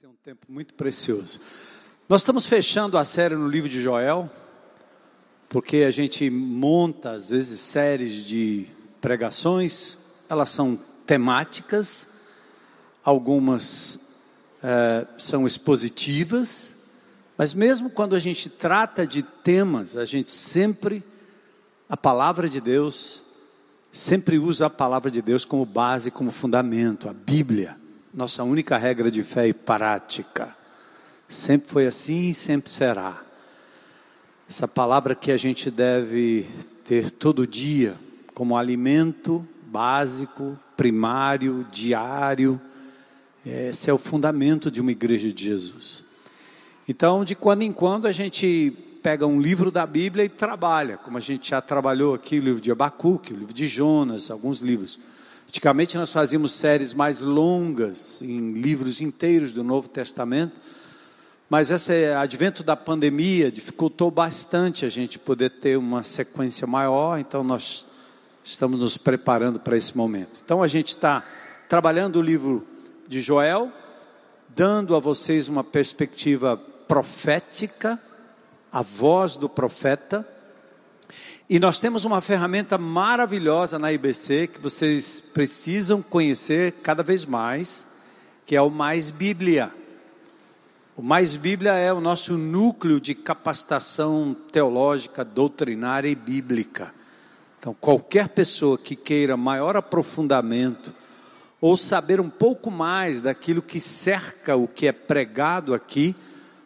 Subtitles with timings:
[0.00, 1.38] ser um tempo muito precioso.
[2.08, 4.28] Nós estamos fechando a série no livro de Joel,
[5.48, 8.66] porque a gente monta, às vezes, séries de
[9.00, 9.96] pregações,
[10.28, 10.76] elas são
[11.06, 12.08] temáticas,
[13.04, 14.24] algumas
[14.64, 16.72] é, são expositivas,
[17.38, 21.04] mas mesmo quando a gente trata de temas, a gente sempre,
[21.88, 23.22] a palavra de Deus,
[23.92, 27.83] sempre usa a palavra de Deus como base, como fundamento, a Bíblia
[28.14, 30.54] nossa única regra de fé e prática.
[31.28, 33.20] Sempre foi assim e sempre será.
[34.48, 36.46] Essa palavra que a gente deve
[36.84, 37.96] ter todo dia
[38.32, 42.60] como alimento básico, primário, diário.
[43.44, 46.04] Esse é o fundamento de uma igreja de Jesus.
[46.86, 48.72] Então, de quando em quando, a gente
[49.02, 52.60] pega um livro da Bíblia e trabalha, como a gente já trabalhou aqui, o livro
[52.60, 55.00] de Abacuque, o livro de Jonas, alguns livros.
[55.54, 60.60] Antigamente nós fazíamos séries mais longas, em livros inteiros do Novo Testamento,
[61.48, 67.44] mas esse advento da pandemia dificultou bastante a gente poder ter uma sequência maior, então
[67.44, 67.86] nós
[68.42, 70.40] estamos nos preparando para esse momento.
[70.44, 71.24] Então a gente está
[71.68, 72.66] trabalhando o livro
[73.06, 73.70] de Joel,
[74.56, 76.56] dando a vocês uma perspectiva
[76.88, 77.96] profética,
[78.72, 80.26] a voz do profeta,
[81.48, 87.86] e nós temos uma ferramenta maravilhosa na IBC que vocês precisam conhecer cada vez mais,
[88.46, 89.70] que é o Mais Bíblia.
[90.96, 96.94] O Mais Bíblia é o nosso núcleo de capacitação teológica, doutrinária e bíblica.
[97.58, 100.94] Então, qualquer pessoa que queira maior aprofundamento
[101.60, 106.16] ou saber um pouco mais daquilo que cerca o que é pregado aqui,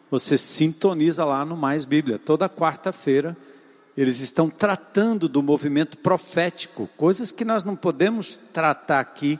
[0.09, 3.35] você sintoniza lá no Mais Bíblia, toda quarta-feira
[3.97, 9.39] eles estão tratando do movimento profético, coisas que nós não podemos tratar aqui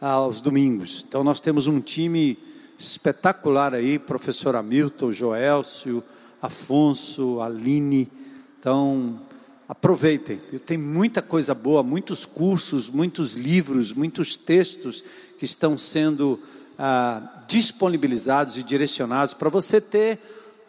[0.00, 1.04] aos domingos.
[1.06, 2.38] Então nós temos um time
[2.78, 6.02] espetacular aí, professor Hamilton, Joelcio,
[6.40, 8.10] Afonso, Aline.
[8.58, 9.20] Então,
[9.68, 10.38] aproveitem.
[10.66, 15.04] Tem muita coisa boa, muitos cursos, muitos livros, muitos textos
[15.38, 16.40] que estão sendo
[16.78, 20.18] ah, disponibilizados e direcionados para você ter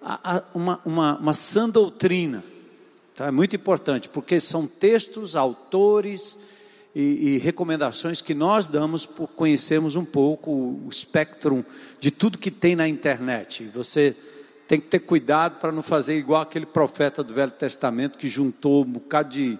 [0.01, 2.43] a, a, uma, uma, uma sã doutrina.
[3.13, 6.37] Então é muito importante, porque são textos, autores
[6.95, 11.63] e, e, recomendações que nós damos por conhecermos um pouco o espectro
[11.99, 13.69] de tudo que tem na internet.
[13.73, 14.15] Você
[14.67, 18.83] tem que ter cuidado para não fazer igual aquele profeta do Velho Testamento que juntou
[18.83, 19.59] um bocado de,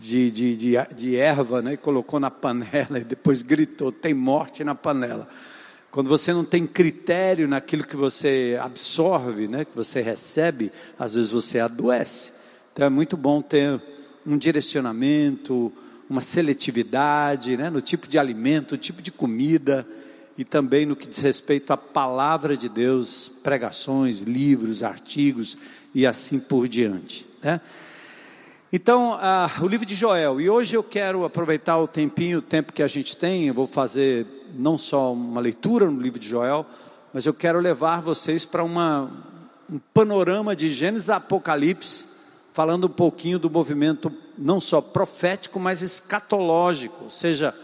[0.00, 4.62] de, de, de, de erva né, e colocou na panela e depois gritou: tem morte
[4.62, 5.26] na panela.
[5.90, 11.30] Quando você não tem critério naquilo que você absorve, né, que você recebe, às vezes
[11.30, 12.32] você adoece.
[12.72, 13.80] Então é muito bom ter
[14.24, 15.72] um direcionamento,
[16.08, 19.84] uma seletividade, né, no tipo de alimento, no tipo de comida
[20.38, 25.58] e também no que diz respeito à palavra de Deus, pregações, livros, artigos
[25.92, 27.26] e assim por diante.
[27.42, 27.60] Né?
[28.72, 32.72] Então, ah, o livro de Joel, e hoje eu quero aproveitar o tempinho, o tempo
[32.72, 34.24] que a gente tem, eu vou fazer
[34.54, 36.66] não só uma leitura no livro de Joel,
[37.12, 39.10] mas eu quero levar vocês para um
[39.92, 42.06] panorama de Gênesis Apocalipse,
[42.52, 47.54] falando um pouquinho do movimento não só profético, mas escatológico, ou seja,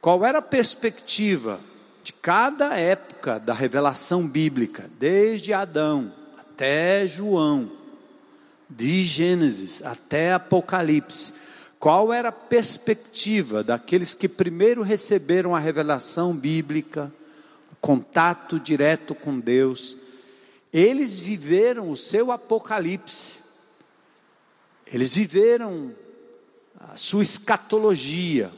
[0.00, 1.58] qual era a perspectiva
[2.02, 7.70] de cada época da revelação bíblica, desde Adão até João,
[8.68, 11.32] de Gênesis até Apocalipse
[11.86, 17.14] qual era a perspectiva daqueles que primeiro receberam a revelação bíblica,
[17.70, 19.96] o contato direto com Deus?
[20.72, 23.38] Eles viveram o seu apocalipse,
[24.84, 25.94] eles viveram
[26.80, 28.50] a sua escatologia,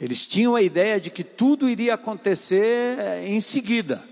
[0.00, 4.02] eles tinham a ideia de que tudo iria acontecer eh, em seguida.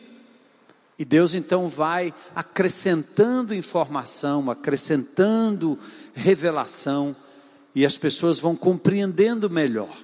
[0.96, 5.76] E Deus então vai acrescentando informação, acrescentando
[6.14, 7.16] revelação
[7.74, 9.96] e as pessoas vão compreendendo melhor.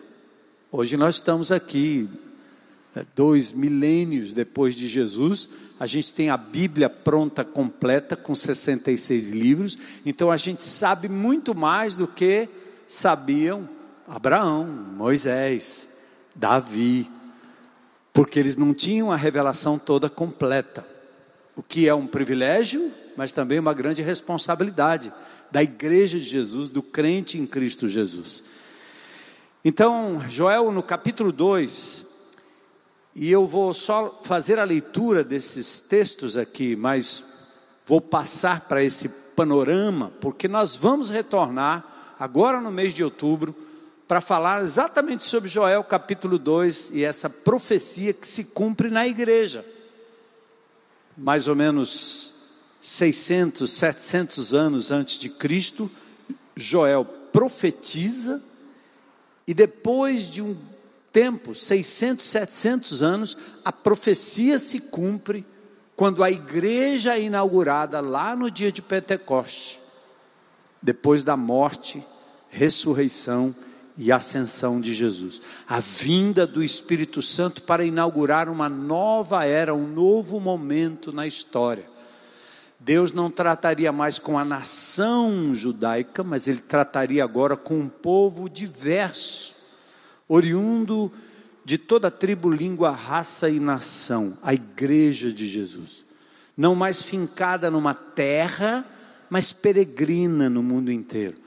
[0.70, 2.08] Hoje nós estamos aqui,
[2.94, 9.28] né, dois milênios depois de Jesus, a gente tem a Bíblia pronta, completa, com 66
[9.28, 12.48] livros, então a gente sabe muito mais do que
[12.86, 13.68] sabiam
[14.06, 15.88] Abraão, Moisés,
[16.34, 17.10] Davi,
[18.12, 20.86] porque eles não tinham a revelação toda completa,
[21.56, 25.12] o que é um privilégio, mas também uma grande responsabilidade
[25.54, 28.42] da igreja de Jesus, do crente em Cristo Jesus.
[29.64, 32.06] Então, Joel, no capítulo 2,
[33.14, 37.22] e eu vou só fazer a leitura desses textos aqui, mas
[37.86, 43.54] vou passar para esse panorama, porque nós vamos retornar agora no mês de outubro
[44.08, 49.64] para falar exatamente sobre Joel capítulo 2 e essa profecia que se cumpre na igreja.
[51.16, 52.33] Mais ou menos
[52.84, 55.90] 600, 700 anos antes de Cristo,
[56.54, 58.42] Joel profetiza
[59.46, 60.54] e depois de um
[61.10, 65.46] tempo, 600, 700 anos, a profecia se cumpre
[65.96, 69.80] quando a igreja é inaugurada lá no dia de Pentecoste,
[70.82, 72.04] depois da morte,
[72.50, 73.56] ressurreição
[73.96, 75.40] e ascensão de Jesus.
[75.66, 81.93] A vinda do Espírito Santo para inaugurar uma nova era, um novo momento na história.
[82.84, 88.48] Deus não trataria mais com a nação judaica, mas ele trataria agora com um povo
[88.48, 89.56] diverso,
[90.28, 91.10] oriundo
[91.64, 96.04] de toda tribo, língua, raça e nação, a igreja de Jesus.
[96.56, 98.84] Não mais fincada numa terra,
[99.30, 101.42] mas peregrina no mundo inteiro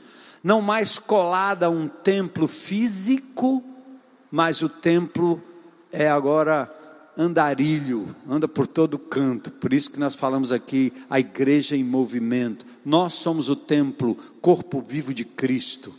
[0.48, 3.62] não mais colada a um templo físico,
[4.32, 5.44] mas o templo
[5.92, 6.74] é agora
[7.18, 9.50] andarilho, anda por todo canto.
[9.52, 12.66] Por isso que nós falamos aqui a igreja em movimento.
[12.86, 15.94] Nós somos o templo, corpo vivo de Cristo.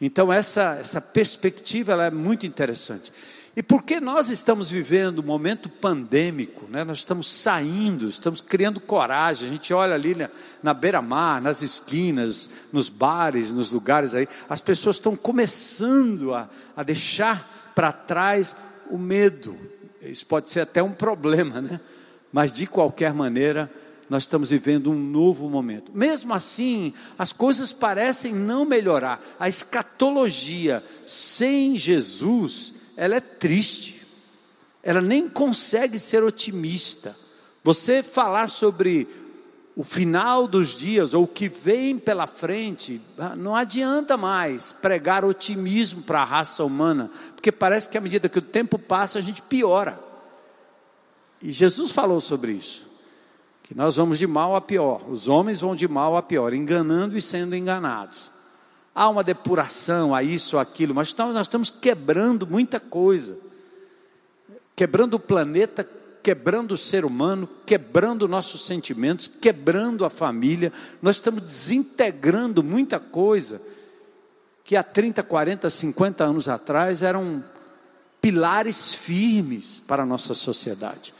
[0.00, 3.10] Então essa essa perspectiva ela é muito interessante.
[3.56, 6.84] E porque nós estamos vivendo um momento pandêmico, né?
[6.84, 9.48] nós estamos saindo, estamos criando coragem.
[9.48, 10.28] A gente olha ali na,
[10.62, 16.82] na beira-mar, nas esquinas, nos bares, nos lugares aí, as pessoas estão começando a, a
[16.82, 18.54] deixar para trás
[18.90, 19.56] o medo.
[20.02, 21.80] Isso pode ser até um problema, né?
[22.32, 23.70] Mas de qualquer maneira,
[24.08, 25.90] nós estamos vivendo um novo momento.
[25.94, 29.22] Mesmo assim, as coisas parecem não melhorar.
[29.38, 34.02] A escatologia sem Jesus ela é triste,
[34.82, 37.14] ela nem consegue ser otimista.
[37.62, 39.06] Você falar sobre
[39.76, 45.24] o final dos dias ou o que vem pela frente, ah, não adianta mais pregar
[45.24, 49.22] otimismo para a raça humana, porque parece que à medida que o tempo passa a
[49.22, 50.00] gente piora.
[51.42, 52.86] E Jesus falou sobre isso,
[53.62, 57.16] que nós vamos de mal a pior, os homens vão de mal a pior, enganando
[57.16, 58.34] e sendo enganados
[58.96, 63.38] há uma depuração, há isso, aquilo, mas nós estamos quebrando muita coisa.
[64.74, 65.86] Quebrando o planeta,
[66.26, 70.72] quebrando o ser humano, quebrando nossos sentimentos, quebrando a família.
[71.00, 73.62] Nós estamos desintegrando muita coisa
[74.64, 77.44] que há 30, 40, 50 anos atrás eram
[78.20, 81.14] pilares firmes para a nossa sociedade.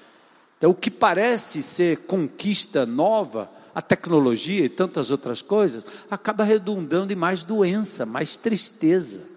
[0.58, 7.12] Então, o que parece ser conquista nova, a tecnologia e tantas outras coisas, acaba redundando
[7.12, 9.35] em mais doença, mais tristeza.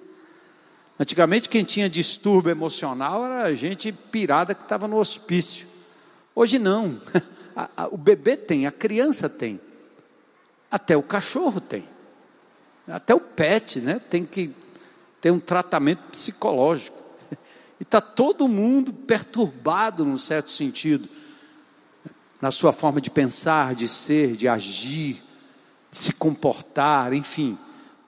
[0.99, 5.65] Antigamente, quem tinha distúrbio emocional era a gente pirada que estava no hospício.
[6.35, 6.99] Hoje não.
[7.91, 9.59] O bebê tem, a criança tem,
[10.71, 11.83] até o cachorro tem,
[12.87, 13.99] até o pet, né?
[14.09, 14.55] Tem que
[15.19, 16.97] ter um tratamento psicológico.
[17.77, 21.07] E está todo mundo perturbado num certo sentido
[22.41, 25.21] na sua forma de pensar, de ser, de agir,
[25.91, 27.57] de se comportar, enfim.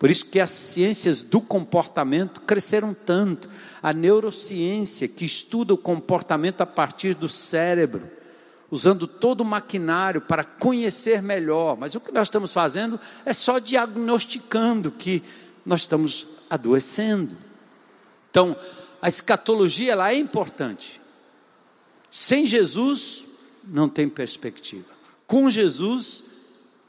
[0.02, 3.48] Por isso que as ciências do comportamento cresceram tanto.
[3.84, 8.10] A neurociência, que estuda o comportamento a partir do cérebro,
[8.72, 11.78] usando todo o maquinário para conhecer melhor.
[11.78, 15.22] Mas o que nós estamos fazendo é só diagnosticando que
[15.64, 17.38] nós estamos adoecendo.
[18.32, 18.58] Então,
[19.00, 21.00] a escatologia ela é importante.
[22.10, 23.24] Sem Jesus,
[23.64, 24.90] não tem perspectiva.
[25.28, 26.24] Com Jesus,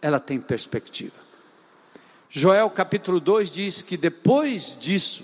[0.00, 1.21] ela tem perspectiva.
[2.34, 5.22] Joel capítulo 2 diz que depois disso,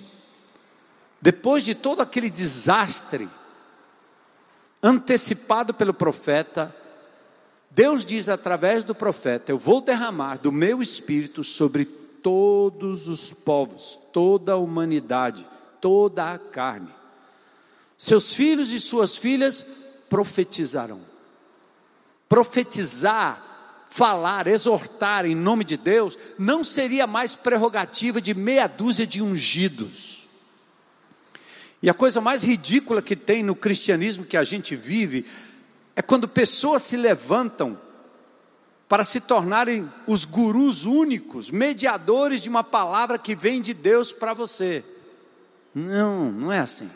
[1.19, 3.27] depois de todo aquele desastre
[4.83, 6.75] antecipado pelo profeta,
[7.71, 13.99] Deus diz através do profeta: Eu vou derramar do meu espírito sobre todos os povos,
[14.13, 15.49] toda a humanidade,
[15.81, 16.95] toda a carne.
[17.97, 19.65] Seus filhos e suas filhas
[20.11, 21.09] profetizarão
[22.29, 23.43] profetizar,
[23.91, 30.27] falar, exortar em nome de Deus, não seria mais prerrogativa de meia dúzia de ungidos.
[31.83, 35.25] E a coisa mais ridícula que tem no cristianismo que a gente vive
[35.95, 37.79] é quando pessoas se levantam
[38.89, 44.33] para se tornarem os gurus únicos, mediadores de uma palavra que vem de Deus para
[44.33, 44.83] você.
[45.75, 46.91] Não, não é assim.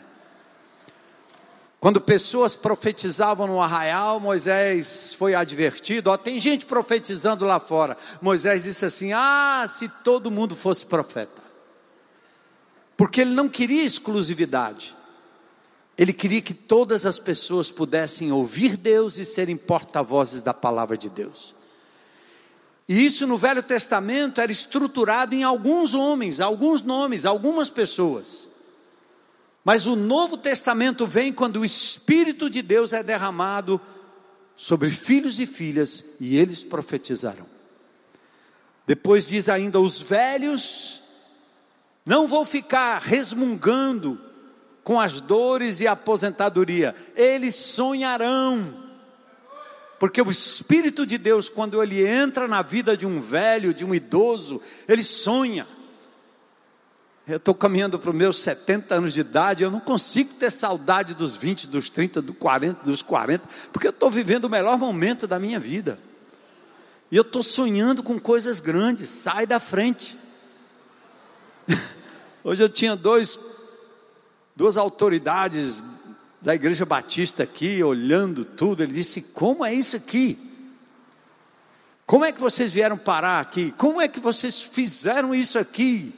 [1.83, 6.11] Quando pessoas profetizavam no arraial, Moisés foi advertido.
[6.11, 7.97] Ó, tem gente profetizando lá fora.
[8.21, 11.43] Moisés disse assim: Ah, se todo mundo fosse profeta.
[12.95, 14.95] Porque ele não queria exclusividade.
[15.97, 21.09] Ele queria que todas as pessoas pudessem ouvir Deus e serem porta-vozes da palavra de
[21.09, 21.53] Deus.
[22.87, 28.52] E isso no Velho Testamento era estruturado em alguns homens, alguns nomes, algumas pessoas.
[29.63, 33.79] Mas o Novo Testamento vem quando o Espírito de Deus é derramado
[34.55, 37.45] sobre filhos e filhas e eles profetizarão.
[38.85, 41.01] Depois diz ainda: os velhos
[42.05, 44.19] não vão ficar resmungando
[44.83, 48.83] com as dores e a aposentadoria, eles sonharão.
[49.97, 53.95] Porque o Espírito de Deus, quando ele entra na vida de um velho, de um
[53.95, 55.65] idoso, ele sonha.
[57.25, 61.13] Eu estou caminhando para os meus 70 anos de idade, eu não consigo ter saudade
[61.13, 65.25] dos 20, dos 30, dos 40, dos 40, porque eu estou vivendo o melhor momento
[65.25, 65.97] da minha vida.
[67.09, 70.17] E eu estou sonhando com coisas grandes, sai da frente.
[72.43, 73.39] Hoje eu tinha dois,
[74.53, 75.81] duas autoridades
[76.41, 80.37] da Igreja Batista aqui, olhando tudo, ele disse: Como é isso aqui?
[82.05, 83.73] Como é que vocês vieram parar aqui?
[83.77, 86.13] Como é que vocês fizeram isso aqui?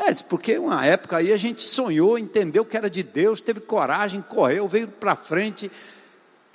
[0.00, 4.22] É, porque uma época aí a gente sonhou, entendeu que era de Deus, teve coragem,
[4.22, 5.70] correu, veio para frente.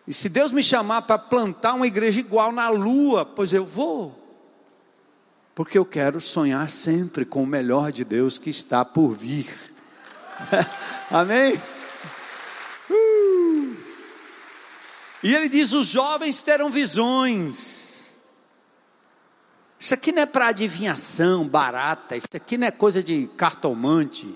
[0.07, 4.17] E se Deus me chamar para plantar uma igreja igual na lua, pois eu vou.
[5.53, 9.53] Porque eu quero sonhar sempre com o melhor de Deus que está por vir.
[11.11, 11.61] Amém?
[12.89, 13.75] Uh!
[15.21, 17.82] E ele diz: os jovens terão visões.
[19.83, 24.33] Isso aqui não é para adivinhação barata, isso aqui não é coisa de cartomante,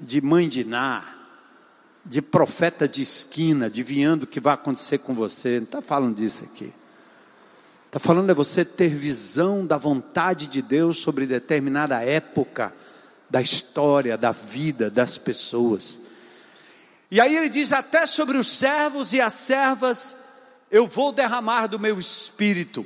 [0.00, 1.04] de mãe de Ná,
[2.04, 5.58] de profeta de esquina, adivinhando o que vai acontecer com você.
[5.58, 6.74] Não está falando disso aqui.
[7.86, 12.74] Está falando é você ter visão da vontade de Deus sobre determinada época
[13.30, 16.00] da história, da vida das pessoas.
[17.12, 20.16] E aí ele diz: até sobre os servos e as servas,
[20.68, 22.84] eu vou derramar do meu espírito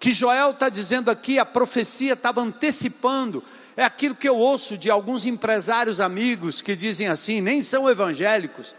[0.00, 3.42] que Joel está dizendo aqui, a profecia estava antecipando,
[3.76, 8.74] é aquilo que eu ouço de alguns empresários amigos que dizem assim, nem são evangélicos,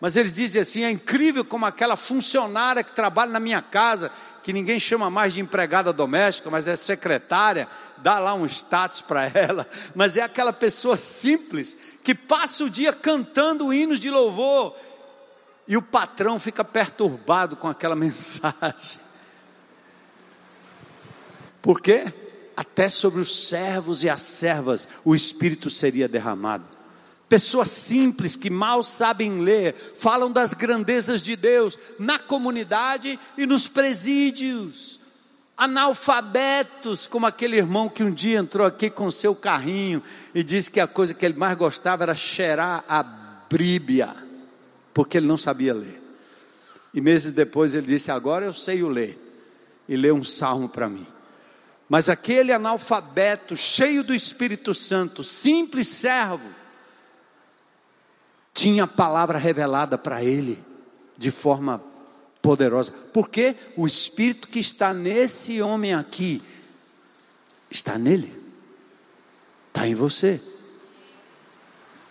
[0.00, 4.10] mas eles dizem assim: é incrível como aquela funcionária que trabalha na minha casa,
[4.42, 7.68] que ninguém chama mais de empregada doméstica, mas é secretária,
[7.98, 12.92] dá lá um status para ela, mas é aquela pessoa simples que passa o dia
[12.92, 14.76] cantando hinos de louvor
[15.66, 19.03] e o patrão fica perturbado com aquela mensagem.
[21.64, 22.12] Por quê?
[22.54, 26.66] Até sobre os servos e as servas o Espírito seria derramado.
[27.26, 33.66] Pessoas simples que mal sabem ler, falam das grandezas de Deus na comunidade e nos
[33.66, 35.00] presídios.
[35.56, 40.02] Analfabetos, como aquele irmão que um dia entrou aqui com seu carrinho
[40.34, 43.02] e disse que a coisa que ele mais gostava era cheirar a
[43.48, 44.14] bríbia,
[44.92, 45.98] porque ele não sabia ler.
[46.92, 49.18] E meses depois ele disse: Agora eu sei o ler,
[49.88, 51.13] e leu um salmo para mim.
[51.88, 56.48] Mas aquele analfabeto, cheio do Espírito Santo, simples servo,
[58.52, 60.62] tinha a palavra revelada para ele
[61.16, 61.82] de forma
[62.40, 62.92] poderosa.
[63.12, 66.42] Porque o Espírito que está nesse homem aqui
[67.70, 68.32] está nele,
[69.68, 70.40] está em você.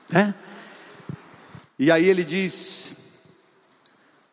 [0.10, 0.36] Né?
[1.80, 2.94] E aí ele diz: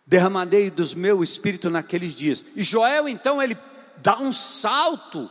[0.07, 2.45] derramadei dos meu espírito naqueles dias.
[2.55, 3.57] E Joel então ele
[4.03, 5.31] dá um salto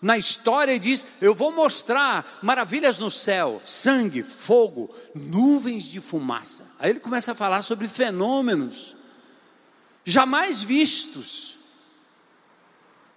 [0.00, 6.66] na história e diz: Eu vou mostrar maravilhas no céu, sangue, fogo, nuvens de fumaça.
[6.78, 8.96] Aí ele começa a falar sobre fenômenos
[10.04, 11.56] jamais vistos.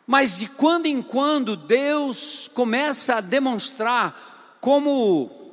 [0.08, 5.45] Mas de quando em quando Deus começa a demonstrar como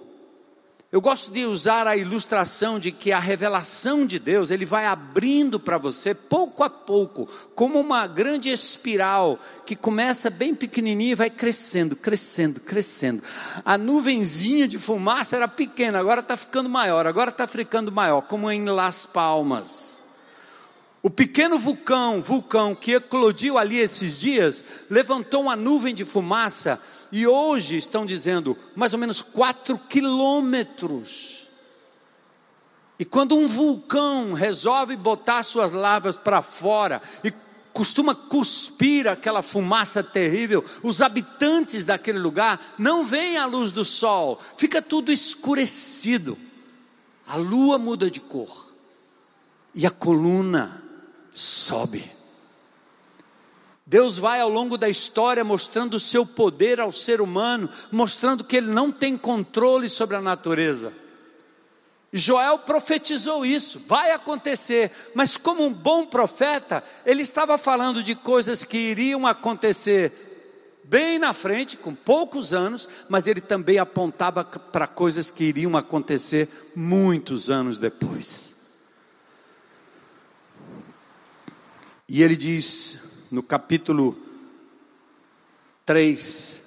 [0.92, 5.58] eu gosto de usar a ilustração de que a revelação de Deus, ele vai abrindo
[5.58, 11.30] para você pouco a pouco, como uma grande espiral que começa bem pequenininha e vai
[11.30, 13.22] crescendo, crescendo, crescendo.
[13.64, 18.50] A nuvenzinha de fumaça era pequena, agora está ficando maior, agora está ficando maior, como
[18.50, 20.02] em Las Palmas.
[21.02, 26.78] O pequeno vulcão, vulcão que eclodiu ali esses dias, levantou uma nuvem de fumaça
[27.12, 31.46] e hoje estão dizendo mais ou menos 4 quilômetros.
[32.98, 37.32] E quando um vulcão resolve botar suas lavas para fora e
[37.72, 44.40] costuma cuspir aquela fumaça terrível, os habitantes daquele lugar não veem a luz do sol,
[44.56, 46.38] fica tudo escurecido.
[47.26, 48.72] A lua muda de cor
[49.74, 50.82] e a coluna
[51.32, 52.11] sobe.
[53.84, 58.56] Deus vai ao longo da história mostrando o seu poder ao ser humano, mostrando que
[58.56, 60.92] ele não tem controle sobre a natureza.
[62.12, 68.64] Joel profetizou isso, vai acontecer, mas como um bom profeta, ele estava falando de coisas
[68.64, 70.12] que iriam acontecer
[70.84, 76.48] bem na frente, com poucos anos, mas ele também apontava para coisas que iriam acontecer
[76.76, 78.54] muitos anos depois.
[82.06, 84.16] E ele diz no capítulo
[85.86, 86.60] 3: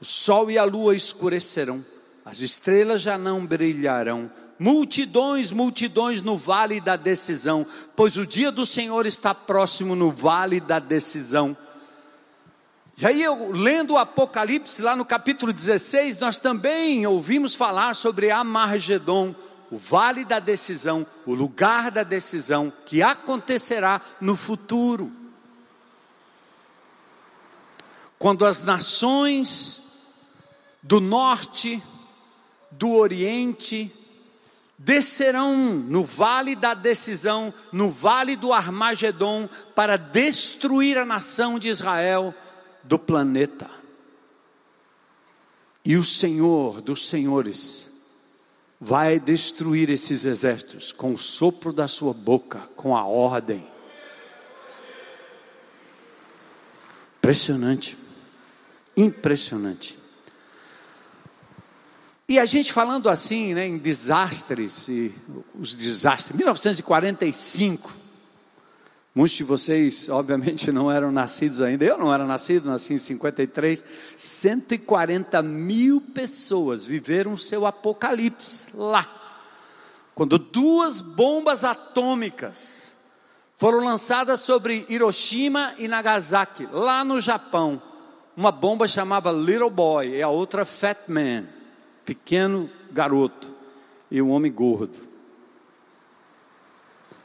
[0.00, 1.84] O sol e a lua escurecerão,
[2.24, 8.64] as estrelas já não brilharão, multidões, multidões no vale da decisão, pois o dia do
[8.64, 11.54] Senhor está próximo no vale da decisão.
[12.96, 18.30] E aí, eu, lendo o Apocalipse, lá no capítulo 16, nós também ouvimos falar sobre
[18.30, 19.34] Amargedon,
[19.70, 25.21] o vale da decisão, o lugar da decisão, que acontecerá no futuro.
[28.22, 29.80] Quando as nações
[30.80, 31.82] do norte,
[32.70, 33.90] do oriente,
[34.78, 42.32] descerão no vale da decisão, no vale do Armagedon, para destruir a nação de Israel
[42.84, 43.68] do planeta.
[45.84, 47.88] E o Senhor dos Senhores
[48.80, 53.66] vai destruir esses exércitos com o sopro da sua boca, com a ordem.
[57.18, 57.96] Impressionante,
[58.96, 59.98] impressionante.
[62.28, 65.14] E a gente falando assim, né, em desastres, e
[65.54, 68.02] os desastres, 1945,
[69.14, 71.84] Muitos de vocês, obviamente, não eram nascidos ainda.
[71.84, 73.84] Eu não era nascido, nasci em 53.
[74.16, 79.06] 140 mil pessoas viveram o seu apocalipse lá.
[80.14, 82.92] Quando duas bombas atômicas
[83.54, 87.82] foram lançadas sobre Hiroshima e Nagasaki, lá no Japão.
[88.36, 91.44] Uma bomba chamava Little Boy e a outra Fat Man,
[92.04, 93.54] pequeno garoto,
[94.10, 94.96] e um homem gordo.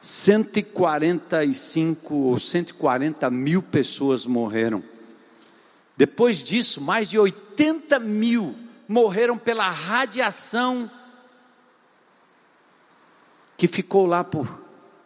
[0.02, 4.84] 145 ou 140 mil pessoas morreram.
[5.96, 8.54] Depois disso, mais de 80 mil
[8.88, 10.92] morreram pela radiação
[13.58, 14.48] que ficou lá por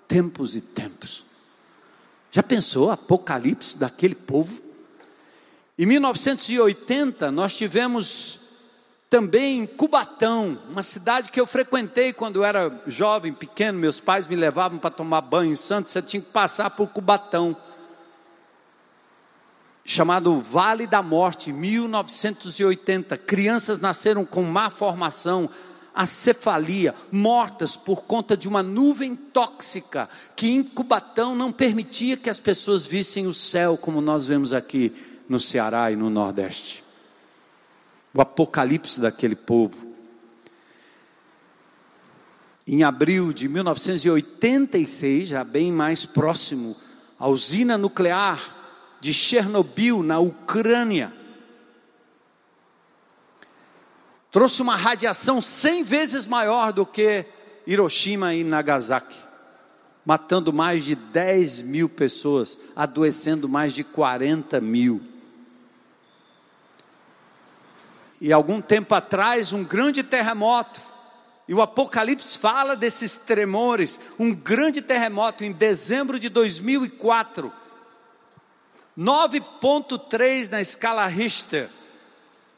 [0.08, 1.26] tempos e tempos.
[2.32, 4.71] Já pensou apocalipse daquele povo?
[5.82, 8.38] Em 1980, nós tivemos
[9.10, 14.28] também em Cubatão, uma cidade que eu frequentei quando eu era jovem, pequeno, meus pais
[14.28, 17.58] me levavam para tomar banho em Santos, você tinha que passar por Cubatão,
[19.84, 23.18] chamado Vale da Morte, 1980.
[23.18, 25.50] Crianças nasceram com má formação,
[25.96, 32.40] acefalia, mortas por conta de uma nuvem tóxica que em Cubatão não permitia que as
[32.40, 34.94] pessoas vissem o céu como nós vemos aqui
[35.32, 36.84] no Ceará e no Nordeste
[38.14, 39.90] o apocalipse daquele povo.
[42.68, 46.76] Em abril de 1986, já bem mais próximo,
[47.18, 48.58] a usina nuclear
[49.00, 51.12] de Chernobyl, na Ucrânia,
[54.32, 57.26] trouxe uma radiação 100 vezes maior do que
[57.66, 59.18] Hiroshima e Nagasaki,
[60.06, 65.11] matando mais de 10 mil pessoas, adoecendo mais de 40 mil.
[68.22, 70.80] E algum tempo atrás, um grande terremoto,
[71.48, 77.52] e o Apocalipse fala desses tremores, um grande terremoto em dezembro de 2004,
[78.96, 81.68] 9.3 na escala Richter,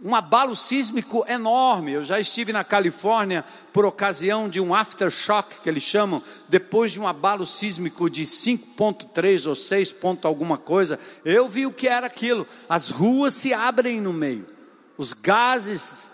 [0.04, 1.94] um abalo sísmico enorme.
[1.94, 7.00] Eu já estive na Califórnia por ocasião de um aftershock que eles chamam, depois de
[7.00, 11.00] um abalo sísmico de 5.3 ou 6 ponto alguma coisa.
[11.24, 12.46] Eu vi o que era aquilo.
[12.68, 14.53] As ruas se abrem no meio
[14.98, 16.10] os gases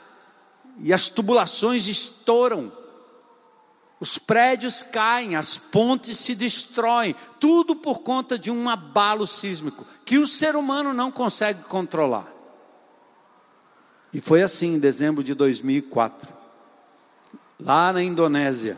[0.79, 2.71] e as tubulações estouram,
[3.99, 10.17] os prédios caem, as pontes se destroem, tudo por conta de um abalo sísmico que
[10.17, 12.31] o ser humano não consegue controlar.
[14.13, 16.33] E foi assim em dezembro de 2004,
[17.59, 18.77] lá na Indonésia,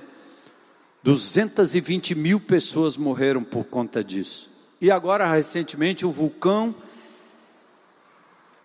[1.03, 4.49] 220 mil pessoas morreram por conta disso.
[4.79, 6.73] E agora, recentemente, o vulcão,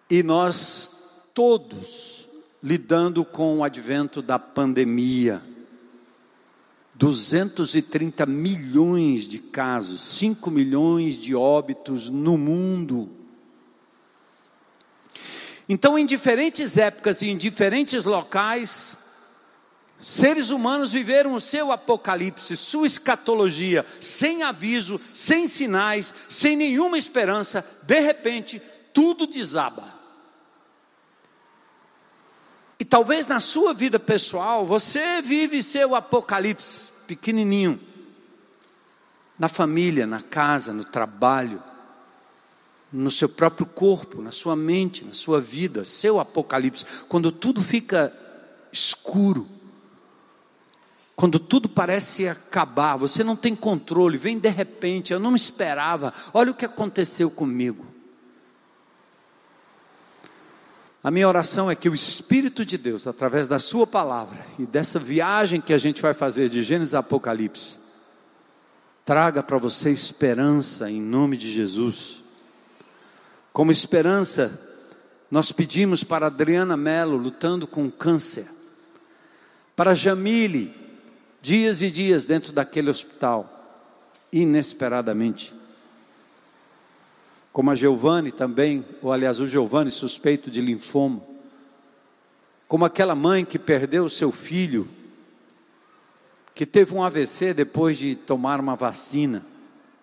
[0.09, 0.96] e nós
[1.37, 2.27] todos
[2.63, 5.43] lidando com o advento da pandemia.
[6.95, 13.11] 230 milhões de casos, 5 milhões de óbitos no mundo.
[15.69, 18.97] Então, em diferentes épocas e em diferentes locais,
[20.01, 27.63] seres humanos viveram o seu apocalipse, sua escatologia, sem aviso, sem sinais, sem nenhuma esperança,
[27.83, 28.63] de repente,
[28.95, 29.96] tudo desaba.
[32.79, 37.81] E talvez na sua vida pessoal, você vive seu apocalipse pequenininho.
[39.39, 41.63] Na família, na casa, no trabalho,
[42.93, 46.85] no seu próprio corpo, na sua mente, na sua vida, seu apocalipse.
[47.09, 48.13] Quando tudo fica
[48.73, 49.47] escuro,
[51.15, 56.51] quando tudo parece acabar, você não tem controle, vem de repente, eu não esperava, olha
[56.51, 57.87] o que aconteceu comigo.
[61.07, 64.99] A minha oração é que o Espírito de Deus, através da Sua palavra e dessa
[64.99, 67.79] viagem que a gente vai fazer de Gênesis a Apocalipse,
[69.05, 72.23] traga para você esperança em nome de Jesus.
[73.53, 74.83] Como esperança,
[75.31, 78.49] nós pedimos para Adriana Mello, lutando com câncer,
[79.77, 80.75] para Jamile,
[81.41, 83.79] dias e dias dentro daquele hospital,
[84.33, 85.55] inesperadamente.
[87.57, 91.23] Como a Giovanni também, ou aliás, o Giovanni suspeito de linfoma.
[92.69, 94.87] Como aquela mãe que perdeu o seu filho,
[96.55, 99.43] que teve um AVC depois de tomar uma vacina.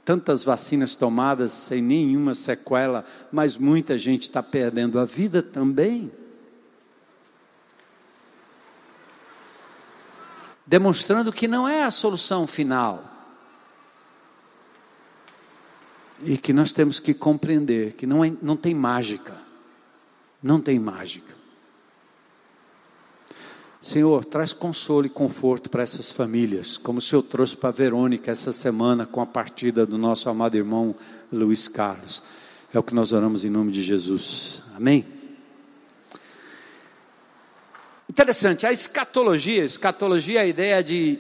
[0.04, 6.12] Tantas vacinas tomadas sem nenhuma sequela, mas muita gente está perdendo a vida também.
[10.66, 13.13] demonstrando que não é a solução final.
[16.26, 19.34] E que nós temos que compreender que não, é, não tem mágica.
[20.42, 21.34] Não tem mágica.
[23.82, 28.54] Senhor, traz consolo e conforto para essas famílias, como o Senhor trouxe para Verônica essa
[28.54, 30.96] semana com a partida do nosso amado irmão
[31.30, 32.24] Luiz Carlos.
[32.74, 34.62] É o que nós oramos em nome de Jesus.
[34.74, 35.06] Amém?
[38.10, 41.20] Interessante, a escatologia, escatologia é a ideia de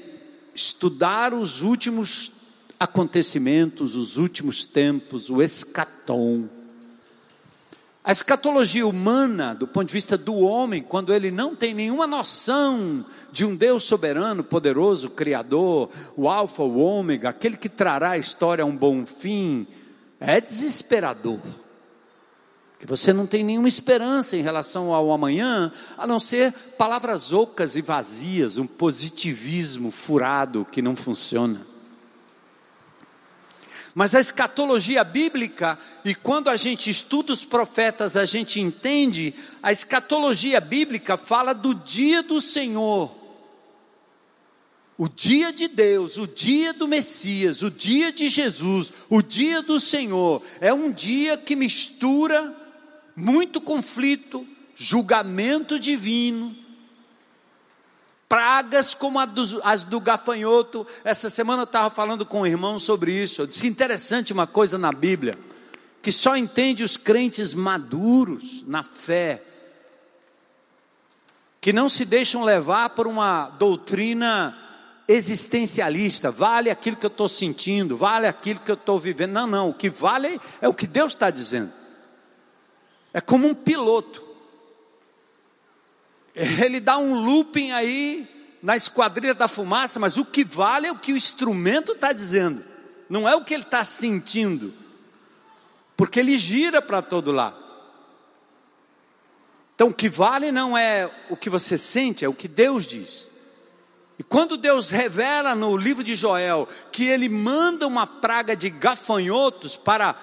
[0.56, 2.32] estudar os últimos
[2.80, 6.50] acontecimentos, os últimos tempos, o escatom.
[8.04, 13.06] A escatologia humana, do ponto de vista do homem, quando ele não tem nenhuma noção
[13.32, 18.64] de um Deus soberano, poderoso, criador, o Alfa, o Ômega, aquele que trará a história
[18.64, 19.66] a um bom fim,
[20.20, 21.40] é desesperador
[22.84, 27.78] que você não tem nenhuma esperança em relação ao amanhã, a não ser palavras ocas
[27.78, 31.62] e vazias, um positivismo furado que não funciona.
[33.96, 39.72] Mas a escatologia bíblica, e quando a gente estuda os profetas, a gente entende, a
[39.72, 43.16] escatologia bíblica fala do dia do Senhor.
[44.98, 49.80] O dia de Deus, o dia do Messias, o dia de Jesus, o dia do
[49.80, 52.56] Senhor, é um dia que mistura
[53.16, 56.56] muito conflito, julgamento divino,
[58.34, 59.20] pragas como
[59.64, 60.88] as do gafanhoto.
[61.04, 63.44] Essa semana eu estava falando com um irmão sobre isso.
[63.44, 65.38] Eu disse interessante uma coisa na Bíblia,
[66.02, 69.40] que só entende os crentes maduros na fé,
[71.62, 74.58] que não se deixam levar por uma doutrina
[75.08, 79.34] existencialista, vale aquilo que eu estou sentindo, vale aquilo que eu estou vivendo.
[79.34, 81.72] Não, não, o que vale é o que Deus está dizendo.
[83.14, 84.33] É como um piloto.
[86.36, 88.28] Ele dá um looping aí
[88.62, 92.64] na esquadrilha da fumaça, mas o que vale é o que o instrumento está dizendo,
[93.10, 94.74] não é o que ele está sentindo,
[95.98, 97.62] porque ele gira para todo lado.
[99.76, 103.30] Então o que vale não é o que você sente, é o que Deus diz.
[104.18, 109.76] E quando Deus revela no livro de Joel que ele manda uma praga de gafanhotos
[109.76, 110.14] para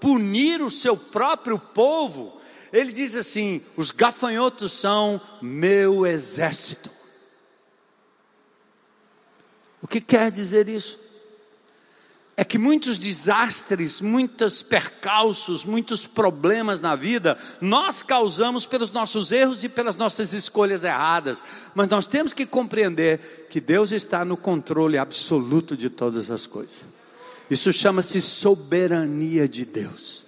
[0.00, 2.40] punir o seu próprio povo,
[2.72, 6.90] ele diz assim: os gafanhotos são meu exército.
[9.82, 11.00] O que quer dizer isso?
[12.34, 19.62] É que muitos desastres, muitos percalços, muitos problemas na vida, nós causamos pelos nossos erros
[19.64, 21.42] e pelas nossas escolhas erradas.
[21.74, 26.86] Mas nós temos que compreender que Deus está no controle absoluto de todas as coisas.
[27.50, 30.24] Isso chama-se soberania de Deus.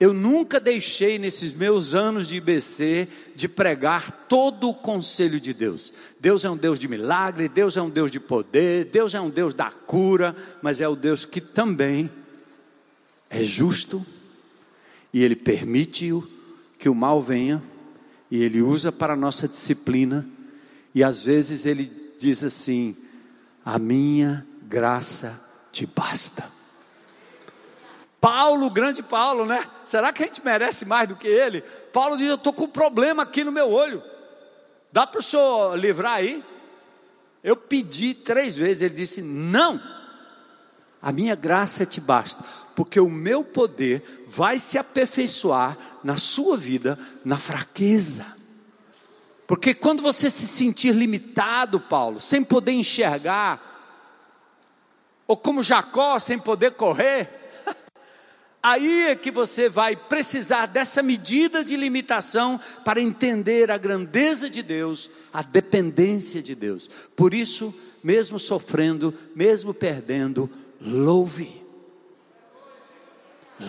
[0.00, 5.92] Eu nunca deixei nesses meus anos de IBC de pregar todo o conselho de Deus.
[6.20, 9.28] Deus é um Deus de milagre, Deus é um Deus de poder, Deus é um
[9.28, 12.08] Deus da cura, mas é o Deus que também
[13.28, 14.04] é justo
[15.12, 16.12] e ele permite
[16.78, 17.62] que o mal venha
[18.30, 20.24] e ele usa para a nossa disciplina
[20.94, 22.96] e às vezes ele diz assim:
[23.64, 25.38] "A minha graça
[25.72, 26.57] te basta.
[28.20, 29.64] Paulo, grande Paulo, né?
[29.84, 31.60] Será que a gente merece mais do que ele?
[31.92, 34.02] Paulo diz: Eu estou com um problema aqui no meu olho.
[34.92, 36.44] Dá para o senhor livrar aí?
[37.44, 39.80] Eu pedi três vezes, ele disse: Não,
[41.00, 42.42] a minha graça te basta,
[42.74, 48.26] porque o meu poder vai se aperfeiçoar na sua vida, na fraqueza.
[49.46, 53.68] Porque quando você se sentir limitado, Paulo, sem poder enxergar,
[55.26, 57.37] ou como Jacó, sem poder correr,
[58.62, 64.62] aí é que você vai precisar dessa medida de limitação para entender a grandeza de
[64.62, 66.88] Deus, a dependência de Deus.
[67.16, 71.62] Por isso, mesmo sofrendo, mesmo perdendo, louve.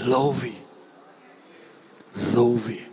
[0.06, 0.56] Louve.
[2.34, 2.88] Louve.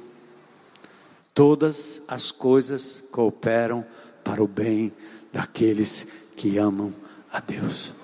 [1.35, 3.85] Todas as coisas cooperam
[4.25, 4.93] para o bem
[5.33, 6.07] daqueles
[6.37, 6.95] que amam
[7.31, 7.95] a Deus.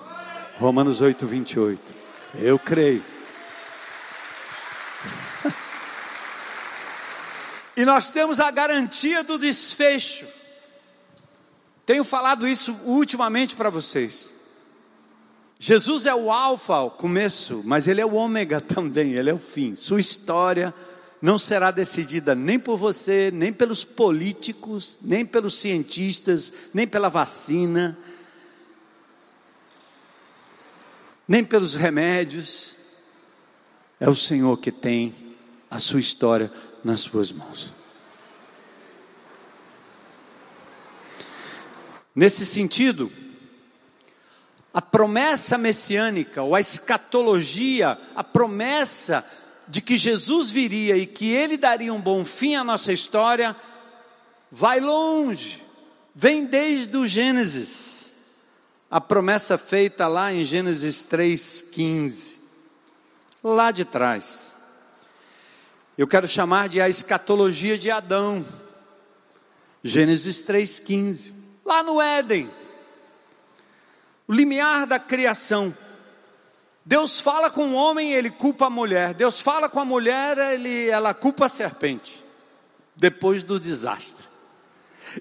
[0.57, 1.93] Romanos 8, 28.
[2.35, 3.03] Eu creio.
[7.75, 10.27] E nós temos a garantia do desfecho.
[11.85, 14.31] Tenho falado isso ultimamente para vocês.
[15.59, 19.39] Jesus é o alfa, o começo, mas ele é o ômega também, ele é o
[19.39, 19.75] fim.
[19.75, 20.73] Sua história
[21.21, 27.97] não será decidida nem por você, nem pelos políticos, nem pelos cientistas, nem pela vacina,
[31.27, 32.75] nem pelos remédios.
[33.99, 35.15] É o Senhor que tem
[35.71, 36.51] a sua história
[36.83, 37.73] nas suas mãos.
[42.15, 43.11] Nesse sentido,
[44.73, 49.25] a promessa messiânica, ou a escatologia, a promessa
[49.67, 53.55] de que Jesus viria e que ele daria um bom fim à nossa história,
[54.51, 55.63] vai longe,
[56.13, 58.11] vem desde o Gênesis.
[58.89, 62.37] A promessa feita lá em Gênesis 3,15,
[63.43, 64.52] lá de trás.
[65.95, 68.43] Eu quero chamar de a escatologia de Adão.
[69.83, 71.33] Gênesis 3,15
[71.65, 72.49] lá no Éden,
[74.27, 75.75] o limiar da criação.
[76.85, 79.13] Deus fala com o homem, ele culpa a mulher.
[79.13, 82.23] Deus fala com a mulher, ele, ela culpa a serpente.
[82.95, 84.25] Depois do desastre.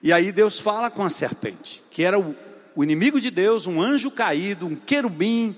[0.02, 2.36] E aí Deus fala com a serpente, que era o,
[2.74, 5.56] o inimigo de Deus, um anjo caído, um querubim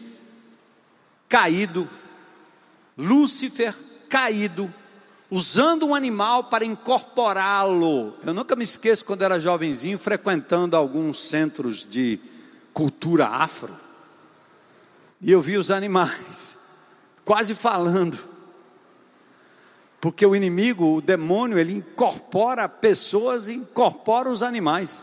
[1.29, 1.89] caído,
[2.97, 3.75] Lúcifer
[4.09, 4.73] caído,
[5.31, 8.15] usando um animal para incorporá-lo.
[8.25, 12.21] Eu nunca me esqueço quando era jovenzinho, frequentando alguns centros de
[12.73, 13.75] cultura afro,
[15.21, 16.59] e eu vi os animais
[17.25, 18.35] quase falando.
[20.01, 25.03] Porque o inimigo, o demônio, ele incorpora pessoas e incorpora os animais.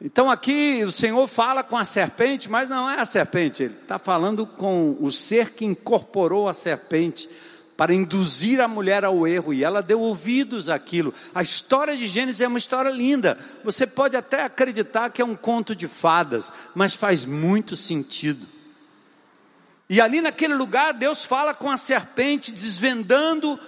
[0.00, 3.98] Então aqui o Senhor fala com a serpente, mas não é a serpente, ele está
[3.98, 7.28] falando com o ser que incorporou a serpente
[7.76, 11.12] para induzir a mulher ao erro, e ela deu ouvidos àquilo.
[11.34, 13.36] A história de Gênesis é uma história linda.
[13.64, 18.46] Você pode até acreditar que é um conto de fadas, mas faz muito sentido.
[19.88, 23.58] E ali naquele lugar, Deus fala com a serpente, desvendando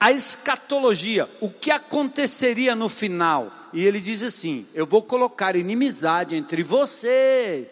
[0.00, 3.52] a escatologia, o que aconteceria no final.
[3.72, 7.68] E ele diz assim: Eu vou colocar inimizade entre você,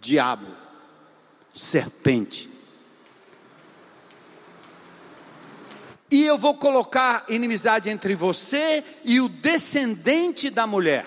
[0.00, 0.46] diabo,
[1.52, 2.51] serpente,
[6.12, 11.06] e eu vou colocar inimizade entre você e o descendente da mulher.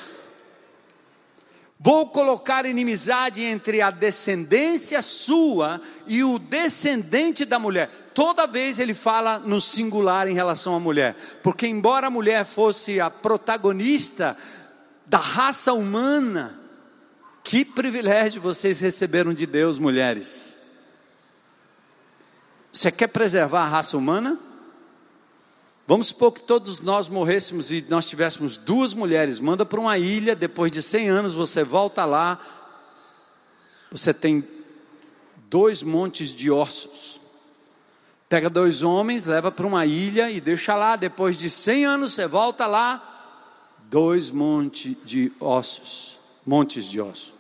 [1.80, 7.88] Vou colocar inimizade entre a descendência sua e o descendente da mulher.
[8.16, 13.00] Toda vez ele fala no singular em relação à mulher, porque embora a mulher fosse
[13.00, 14.36] a protagonista
[15.06, 16.60] da raça humana,
[17.44, 20.58] que privilégio vocês receberam de Deus, mulheres.
[22.74, 24.40] Você quer preservar a raça humana?
[25.88, 29.40] Vamos supor que todos nós morrêssemos e nós tivéssemos duas mulheres.
[29.40, 32.40] Manda para uma ilha, depois de 100 anos você volta lá.
[33.92, 34.44] Você tem
[35.48, 37.20] dois montes de ossos.
[38.28, 40.96] Pega dois homens, leva para uma ilha e deixa lá.
[40.96, 43.12] Depois de 100 anos você volta lá.
[43.84, 46.18] Dois montes de ossos.
[46.44, 47.35] Montes de ossos.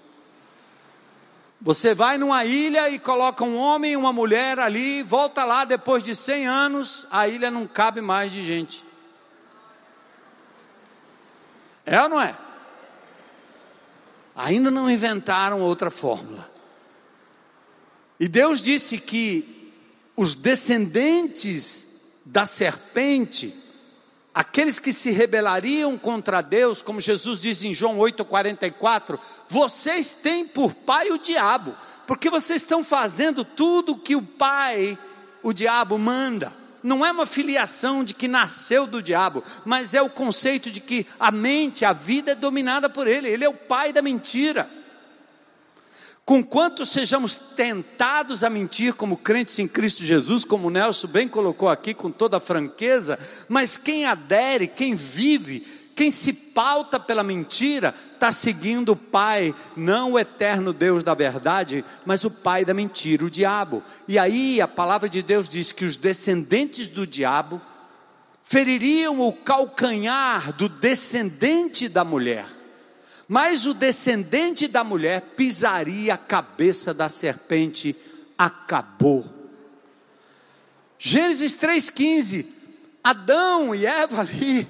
[1.66, 6.04] Você vai numa ilha e coloca um homem e uma mulher ali, volta lá depois
[6.04, 8.86] de 100 anos, a ilha não cabe mais de gente.
[11.84, 12.36] É ou não é?
[14.36, 16.48] Ainda não inventaram outra fórmula.
[18.20, 19.74] E Deus disse que
[20.16, 23.60] os descendentes da serpente
[24.36, 29.18] Aqueles que se rebelariam contra Deus, como Jesus diz em João 8,44,
[29.48, 31.74] vocês têm por pai o diabo,
[32.06, 35.00] porque vocês estão fazendo tudo que o pai,
[35.42, 36.52] o diabo, manda.
[36.84, 41.08] Não é uma filiação de que nasceu do diabo, mas é o conceito de que
[41.18, 44.70] a mente, a vida é dominada por ele, ele é o pai da mentira.
[46.26, 51.94] Conquanto sejamos tentados a mentir como crentes em Cristo Jesus, como Nelson bem colocou aqui
[51.94, 55.60] com toda franqueza, mas quem adere, quem vive,
[55.96, 61.86] quem se pauta pela mentira, está seguindo o Pai, não o eterno Deus da verdade,
[62.04, 63.84] mas o Pai da mentira, o diabo.
[64.08, 67.62] E aí a palavra de Deus diz que os descendentes do diabo
[68.42, 72.55] feririam o calcanhar do descendente da mulher
[73.28, 77.96] mas o descendente da mulher pisaria a cabeça da serpente,
[78.38, 79.26] acabou.
[80.98, 82.46] Gênesis 3,15,
[83.04, 84.68] Adão e Eva ali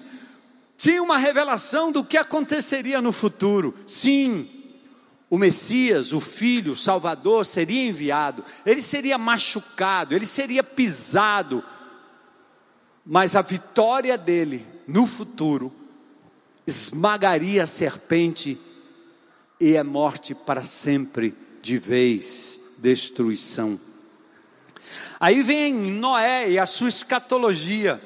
[0.77, 3.73] tinham uma revelação do que aconteceria no futuro.
[3.87, 4.49] Sim,
[5.29, 11.63] o Messias, o Filho, o Salvador, seria enviado, ele seria machucado, ele seria pisado,
[13.05, 15.73] mas a vitória dele no futuro
[16.67, 18.59] esmagaria a serpente
[19.59, 23.79] e é morte para sempre, de vez, destruição.
[25.19, 28.01] Aí vem Noé e a sua escatologia.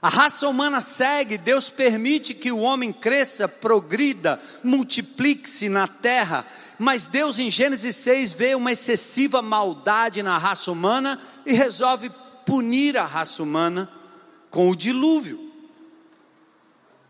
[0.00, 6.44] A raça humana segue, Deus permite que o homem cresça, progrida, multiplique-se na terra,
[6.78, 12.10] mas Deus em Gênesis 6 vê uma excessiva maldade na raça humana e resolve
[12.44, 13.88] punir a raça humana
[14.50, 15.51] com o dilúvio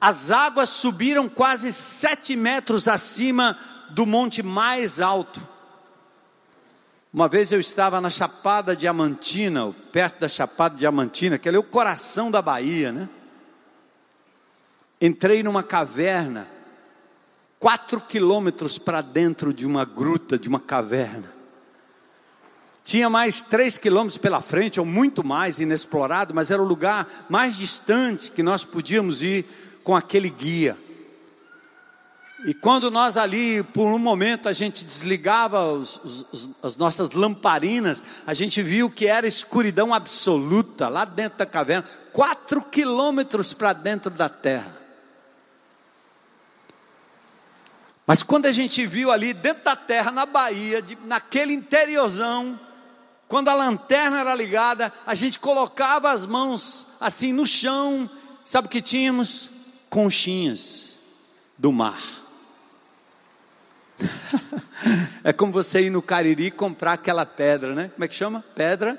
[0.03, 3.57] as águas subiram quase sete metros acima
[3.91, 5.41] do monte mais alto.
[7.15, 12.33] Uma vez eu estava na Chapada Diamantina, perto da Chapada Diamantina, que é o coração
[12.33, 13.09] da Bahia, né?
[15.01, 16.49] Entrei numa caverna,
[17.61, 21.33] quatro quilômetros para dentro de uma gruta, de uma caverna.
[22.83, 27.57] Tinha mais três quilômetros pela frente, ou muito mais inexplorado, mas era o lugar mais
[27.57, 29.47] distante que nós podíamos ir
[29.83, 30.77] com aquele guia.
[32.45, 36.01] E quando nós ali, por um momento, a gente desligava os,
[36.33, 41.89] os, as nossas lamparinas, a gente viu que era escuridão absoluta lá dentro da caverna,
[42.13, 44.77] quatro quilômetros para dentro da terra.
[48.05, 52.59] Mas quando a gente viu ali dentro da terra, na Bahia, de, naquele interiorzão,
[53.29, 58.11] quando a lanterna era ligada, a gente colocava as mãos assim no chão,
[58.45, 59.52] sabe o que tínhamos?
[59.93, 60.97] Conchinhas
[61.59, 62.03] do mar.
[65.23, 67.91] é como você ir no Cariri comprar aquela pedra, né?
[67.93, 68.43] Como é que chama?
[68.55, 68.99] Pedra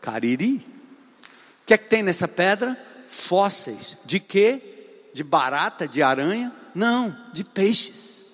[0.00, 0.54] Cariri.
[0.56, 2.82] O que é que tem nessa pedra?
[3.04, 3.98] Fósseis.
[4.06, 5.10] De quê?
[5.12, 6.50] De barata, de aranha?
[6.74, 8.24] Não, de peixes.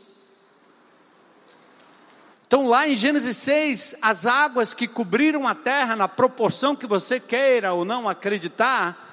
[2.47, 7.19] Então, lá em Gênesis 6, as águas que cobriram a terra, na proporção que você
[7.19, 9.12] queira ou não acreditar,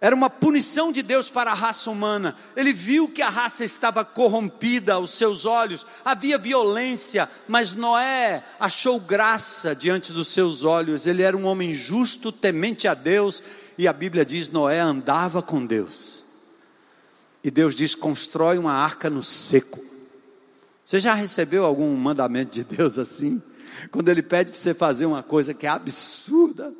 [0.00, 2.34] era uma punição de Deus para a raça humana.
[2.56, 8.98] Ele viu que a raça estava corrompida aos seus olhos, havia violência, mas Noé achou
[8.98, 11.06] graça diante dos seus olhos.
[11.06, 13.42] Ele era um homem justo, temente a Deus,
[13.76, 16.24] e a Bíblia diz: Noé andava com Deus.
[17.44, 19.84] E Deus diz: constrói uma arca no seco.
[20.82, 23.40] Você já recebeu algum mandamento de Deus assim?
[23.90, 26.72] Quando ele pede para você fazer uma coisa que é absurda,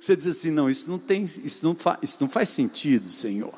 [0.00, 3.54] você diz assim: não, isso não tem, isso não, fa, isso não faz sentido, Senhor.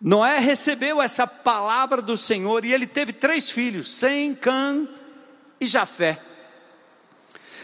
[0.00, 4.86] Noé recebeu essa palavra do Senhor e ele teve três filhos: Sem, Cã
[5.60, 6.20] e Jafé.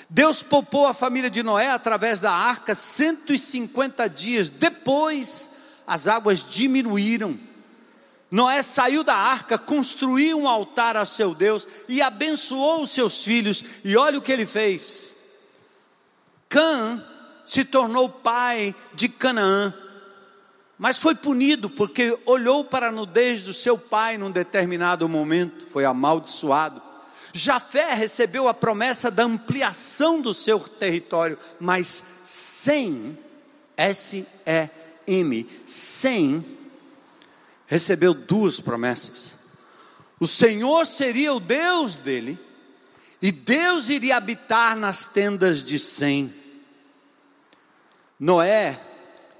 [0.08, 4.50] Deus poupou a família de Noé através da arca 150 dias.
[4.50, 5.48] Depois,
[5.86, 7.38] as águas diminuíram.
[8.30, 13.62] Noé saiu da arca, construiu um altar a seu Deus e abençoou os seus filhos.
[13.84, 15.11] E olha o que ele fez:
[16.52, 17.02] Cã
[17.46, 19.72] se tornou pai de Canaã,
[20.76, 25.86] mas foi punido porque olhou para a nudez do seu pai num determinado momento, foi
[25.86, 26.82] amaldiçoado.
[27.32, 33.16] Jafé recebeu a promessa da ampliação do seu território, mas sem
[33.74, 36.44] S-E-M, sem
[37.66, 39.38] recebeu duas promessas.
[40.20, 42.38] O Senhor seria o Deus dele,
[43.22, 46.41] e Deus iria habitar nas tendas de Sem.
[48.22, 48.80] Noé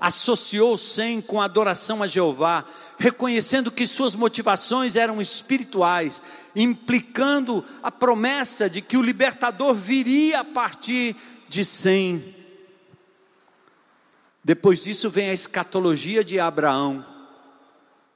[0.01, 2.64] associou Sem com a adoração a Jeová,
[2.99, 6.21] reconhecendo que suas motivações eram espirituais,
[6.57, 11.14] implicando a promessa de que o libertador viria a partir
[11.49, 12.35] de Sem.
[14.43, 17.07] Depois disso vem a escatologia de Abraão.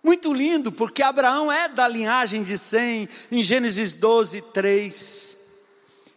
[0.03, 5.36] Muito lindo, porque Abraão é da linhagem de Sem, em Gênesis 12, 3.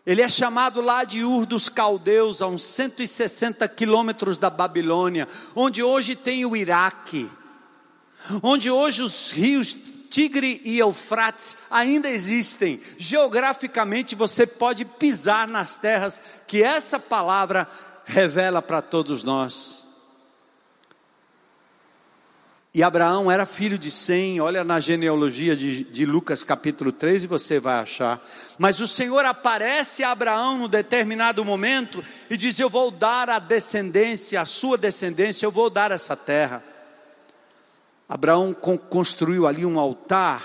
[0.09, 5.83] Ele é chamado lá de Ur dos Caldeus, a uns 160 quilômetros da Babilônia, onde
[5.83, 7.29] hoje tem o Iraque,
[8.41, 9.77] onde hoje os rios
[10.09, 12.81] Tigre e Eufrates ainda existem.
[12.97, 17.67] Geograficamente você pode pisar nas terras que essa palavra
[18.03, 19.78] revela para todos nós.
[22.71, 27.27] E Abraão era filho de Sem, olha na genealogia de, de, Lucas capítulo 3 e
[27.27, 28.23] você vai achar.
[28.59, 33.39] Mas o Senhor aparece a Abraão num determinado momento e diz: Eu vou dar a
[33.39, 36.63] descendência, a sua descendência, eu vou dar essa terra.
[38.07, 40.43] Abraão construiu ali um altar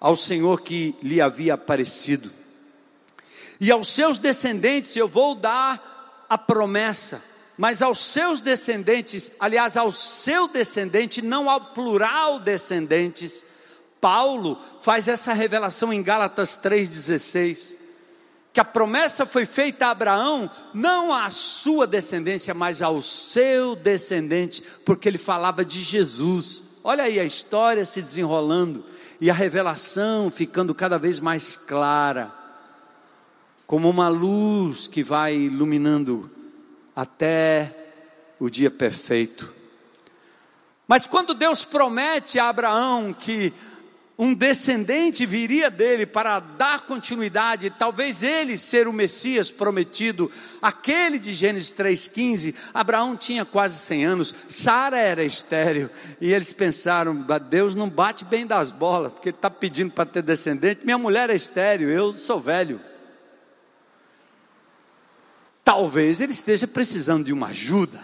[0.00, 2.30] ao Senhor que lhe havia aparecido.
[3.60, 7.22] E aos seus descendentes eu vou dar a promessa
[7.58, 13.44] mas aos seus descendentes, aliás, ao seu descendente, não ao plural descendentes.
[14.00, 17.74] Paulo faz essa revelação em Gálatas 3,16,
[18.52, 24.62] que a promessa foi feita a Abraão, não à sua descendência, mas ao seu descendente,
[24.84, 26.62] porque ele falava de Jesus.
[26.84, 28.84] Olha aí a história se desenrolando
[29.20, 32.32] e a revelação ficando cada vez mais clara,
[33.66, 36.37] como uma luz que vai iluminando
[36.98, 37.72] até
[38.40, 39.54] o dia perfeito.
[40.84, 43.54] Mas quando Deus promete a Abraão que
[44.18, 50.28] um descendente viria dele para dar continuidade, talvez ele ser o Messias prometido,
[50.60, 52.52] aquele de Gênesis 3,15.
[52.74, 55.88] Abraão tinha quase 100 anos, Sara era estéreo,
[56.20, 60.22] e eles pensaram: Deus não bate bem das bolas, porque ele está pedindo para ter
[60.22, 60.80] descendente.
[60.82, 62.80] Minha mulher é estéreo, eu sou velho.
[65.68, 68.00] Talvez ele esteja precisando de uma ajuda.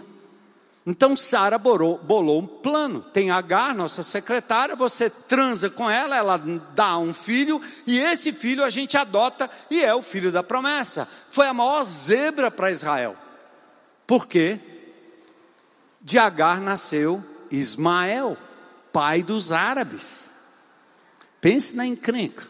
[0.85, 1.99] Então Sara bolou,
[2.39, 3.01] um plano.
[3.01, 8.63] Tem Agar, nossa secretária, você transa com ela, ela dá um filho, e esse filho
[8.63, 11.09] a gente adota e é o filho da promessa.
[11.31, 13.17] Foi a maior zebra para Israel.
[14.07, 14.61] Por quê?
[16.03, 18.37] De Agar nasceu Ismael,
[18.93, 20.29] pai dos árabes.
[21.41, 22.47] Pense na encrenca.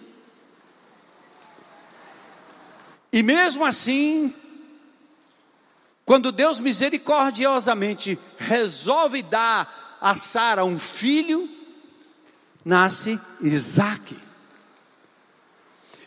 [3.13, 4.35] E mesmo assim,
[6.15, 11.51] quando Deus misericordiosamente resolve dar a Sara um filho,
[12.65, 14.17] nasce Isaac.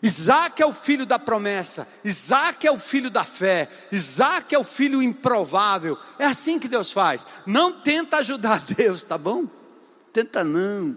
[0.02, 4.64] Isaac é o filho da promessa, Isaac é o filho da fé, Isaac é o
[4.64, 5.98] filho improvável.
[6.18, 7.28] É assim que Deus faz.
[7.46, 9.46] Não tenta ajudar Deus, tá bom?
[10.14, 10.96] Tenta não.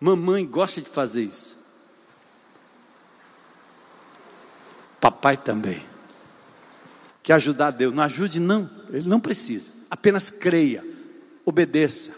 [0.00, 1.58] Mamãe gosta de fazer isso.
[4.98, 5.89] Papai também.
[7.30, 7.94] Quer ajudar Deus?
[7.94, 8.68] Não ajude, não.
[8.92, 9.68] Ele não precisa.
[9.88, 10.84] Apenas creia,
[11.44, 12.10] obedeça,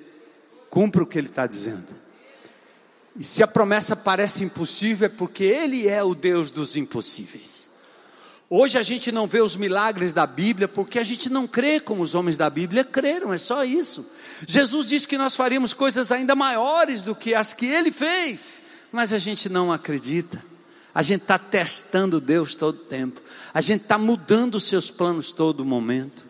[0.70, 1.88] cumpra o que ele está dizendo.
[3.18, 7.68] E se a promessa parece impossível, é porque Ele é o Deus dos impossíveis.
[8.48, 12.02] Hoje a gente não vê os milagres da Bíblia porque a gente não crê como
[12.02, 14.10] os homens da Bíblia creram, é só isso.
[14.46, 19.12] Jesus disse que nós faríamos coisas ainda maiores do que as que Ele fez, mas
[19.12, 20.42] a gente não acredita.
[20.94, 23.20] A gente está testando Deus todo tempo.
[23.52, 26.26] A gente está mudando os seus planos todo momento.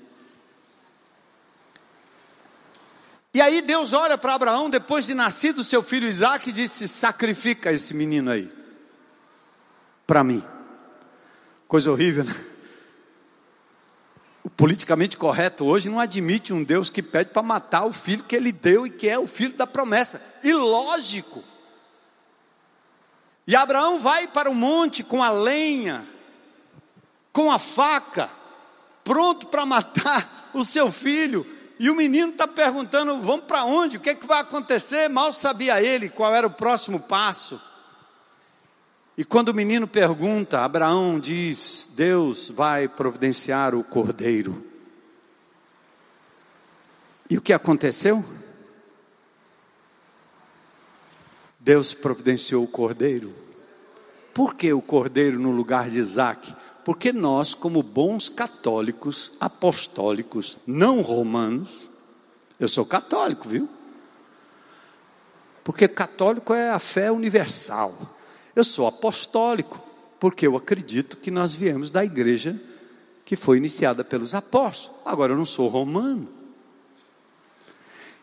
[3.34, 7.72] E aí Deus olha para Abraão, depois de nascido seu filho Isaac, e disse: Sacrifica
[7.72, 8.50] esse menino aí,
[10.06, 10.44] para mim.
[11.66, 12.36] Coisa horrível, né?
[14.44, 18.36] O politicamente correto hoje não admite um Deus que pede para matar o filho que
[18.36, 20.20] ele deu e que é o filho da promessa.
[20.42, 21.42] Ilógico.
[23.46, 26.04] E Abraão vai para o monte com a lenha,
[27.32, 28.30] com a faca,
[29.02, 31.46] pronto para matar o seu filho.
[31.78, 33.96] E o menino está perguntando: vamos para onde?
[33.96, 35.08] O que, é que vai acontecer?
[35.08, 37.60] Mal sabia ele qual era o próximo passo.
[39.18, 44.64] E quando o menino pergunta, Abraão diz: Deus vai providenciar o cordeiro.
[47.28, 48.24] E o que aconteceu?
[51.62, 53.32] Deus providenciou o cordeiro.
[54.34, 56.54] Por que o cordeiro no lugar de Isaac?
[56.84, 61.88] Porque nós, como bons católicos, apostólicos, não romanos,
[62.58, 63.68] eu sou católico, viu?
[65.62, 67.96] Porque católico é a fé universal.
[68.56, 69.80] Eu sou apostólico,
[70.18, 72.60] porque eu acredito que nós viemos da igreja
[73.24, 74.98] que foi iniciada pelos apóstolos.
[75.04, 76.41] Agora eu não sou romano.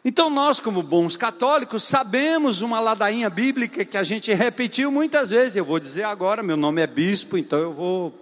[0.04, 5.58] Então, nós, como bons católicos, sabemos uma ladainha bíblica que a gente repetiu muitas vezes.
[5.58, 8.14] Eu vou dizer agora: meu nome é bispo, então eu vou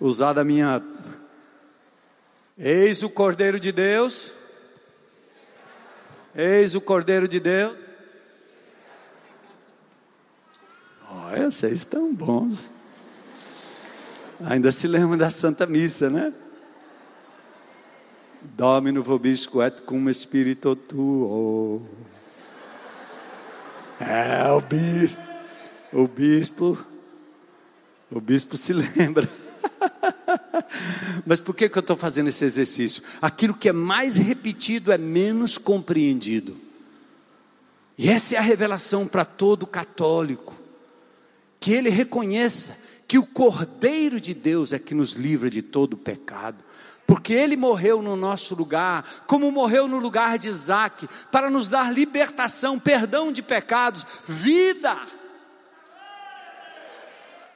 [0.00, 0.82] usar da minha.
[2.58, 4.34] Eis o Cordeiro de Deus.
[6.34, 7.76] Eis o Cordeiro de Deus.
[11.08, 12.68] Olha, vocês estão bons.
[14.44, 16.32] Ainda se lembram da Santa Missa, né?
[18.60, 21.80] Domino vobisco et cum espírito tuo.
[23.98, 25.22] É, o bispo.
[25.90, 26.78] O bispo.
[28.10, 29.26] O bispo se lembra.
[31.24, 33.02] Mas por que, que eu estou fazendo esse exercício?
[33.22, 36.54] Aquilo que é mais repetido é menos compreendido.
[37.96, 40.54] E essa é a revelação para todo católico.
[41.58, 42.76] Que ele reconheça
[43.08, 46.62] que o Cordeiro de Deus é que nos livra de todo pecado.
[47.10, 51.92] Porque ele morreu no nosso lugar, como morreu no lugar de Isaac, para nos dar
[51.92, 54.96] libertação, perdão de pecados, vida.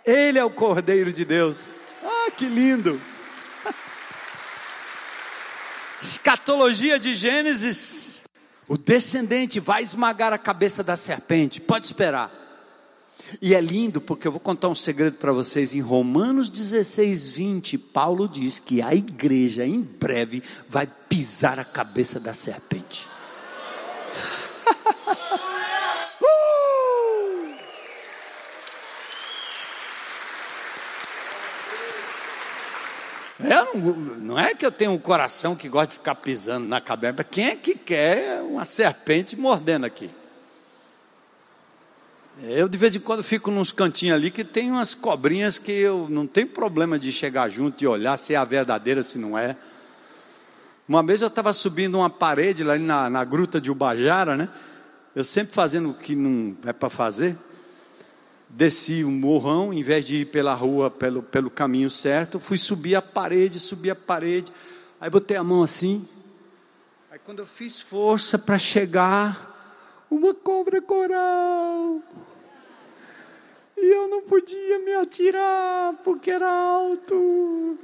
[0.04, 1.68] Ele é o Cordeiro de Deus.
[2.02, 3.00] Ah, que lindo!
[6.02, 8.24] Escatologia de Gênesis.
[8.66, 11.60] O descendente vai esmagar a cabeça da serpente.
[11.60, 12.43] Pode esperar.
[13.40, 15.74] E é lindo porque eu vou contar um segredo para vocês.
[15.74, 22.20] Em Romanos 16, 20, Paulo diz que a igreja em breve vai pisar a cabeça
[22.20, 23.08] da serpente.
[33.40, 36.80] Eu não, não é que eu tenho um coração que gosta de ficar pisando na
[36.80, 37.22] cabeça.
[37.24, 40.08] Quem é que quer uma serpente mordendo aqui?
[42.42, 46.06] Eu de vez em quando fico nos cantinhos ali que tem umas cobrinhas que eu
[46.10, 49.56] não tenho problema de chegar junto e olhar se é a verdadeira, se não é.
[50.88, 54.48] Uma vez eu estava subindo uma parede lá na, na gruta de Ubajara, né?
[55.14, 57.36] Eu sempre fazendo o que não é para fazer
[58.54, 62.94] desci um morrão, em vez de ir pela rua, pelo, pelo caminho certo, fui subir
[62.94, 64.52] a parede, subir a parede,
[65.00, 66.06] aí botei a mão assim,
[67.10, 69.53] aí quando eu fiz força para chegar,
[70.10, 72.00] uma cobra coral,
[73.76, 77.78] e eu não podia me atirar, porque era alto,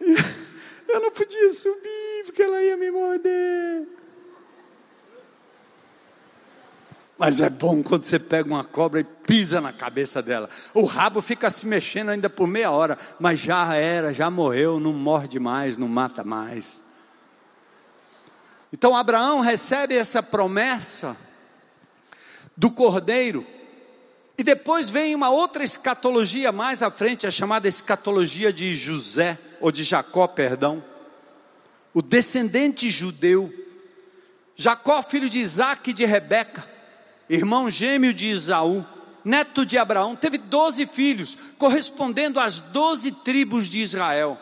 [0.88, 3.86] eu não podia subir, porque ela ia me morder,
[7.18, 10.50] Mas é bom quando você pega uma cobra e pisa na cabeça dela.
[10.74, 14.92] O rabo fica se mexendo ainda por meia hora, mas já era, já morreu, não
[14.92, 16.82] morde mais, não mata mais.
[18.72, 21.16] Então Abraão recebe essa promessa
[22.56, 23.46] do cordeiro,
[24.38, 29.72] e depois vem uma outra escatologia mais à frente, a chamada escatologia de José, ou
[29.72, 30.84] de Jacó, perdão,
[31.94, 33.52] o descendente judeu,
[34.54, 36.76] Jacó, filho de Isaac e de Rebeca
[37.28, 38.84] irmão gêmeo de Isaú,
[39.24, 44.38] neto de Abraão, teve doze filhos, correspondendo às doze tribos de Israel.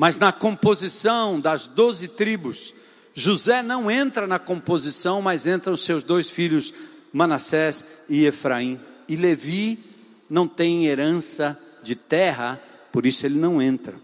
[0.00, 2.72] Mas na composição das doze tribos,
[3.12, 6.72] José não entra na composição, mas entram seus dois filhos,
[7.12, 8.80] Manassés e Efraim.
[9.06, 9.78] E Levi
[10.30, 12.58] não tem herança de terra,
[12.90, 13.94] por isso ele não entra.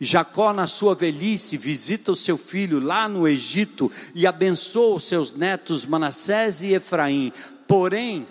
[0.00, 5.32] Jacó, na sua velhice, visita o seu filho lá no Egito e abençoa os seus
[5.32, 7.32] netos Manassés e Efraim.
[7.66, 8.28] Porém,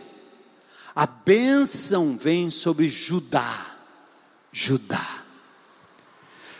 [0.95, 3.75] a bênção vem sobre Judá.
[4.49, 5.24] Judá.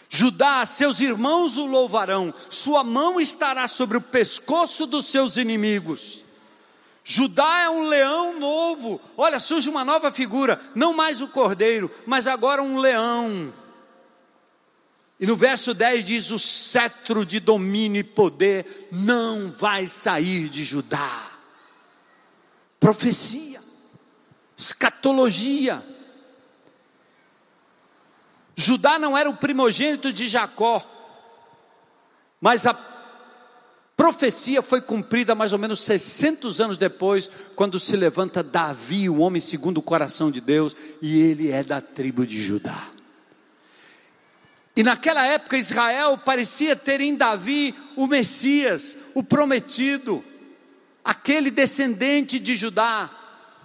[0.10, 6.24] Judá, seus irmãos o louvarão, sua mão estará sobre o pescoço dos seus inimigos.
[7.04, 9.00] Judá é um leão novo.
[9.18, 13.54] Olha, surge uma nova figura, não mais o cordeiro, mas agora um leão
[15.20, 20.64] e no verso 10 diz: O cetro de domínio e poder não vai sair de
[20.64, 21.32] Judá.
[22.80, 23.62] Profecia,
[24.58, 25.84] escatologia.
[28.56, 30.84] Judá não era o primogênito de Jacó,
[32.40, 32.74] mas a
[33.96, 39.42] profecia foi cumprida mais ou menos 600 anos depois, quando se levanta Davi, o homem
[39.42, 42.90] segundo o coração de Deus, e ele é da tribo de Judá.
[44.76, 50.24] E naquela época Israel parecia ter em Davi o Messias, o prometido,
[51.04, 53.10] aquele descendente de Judá,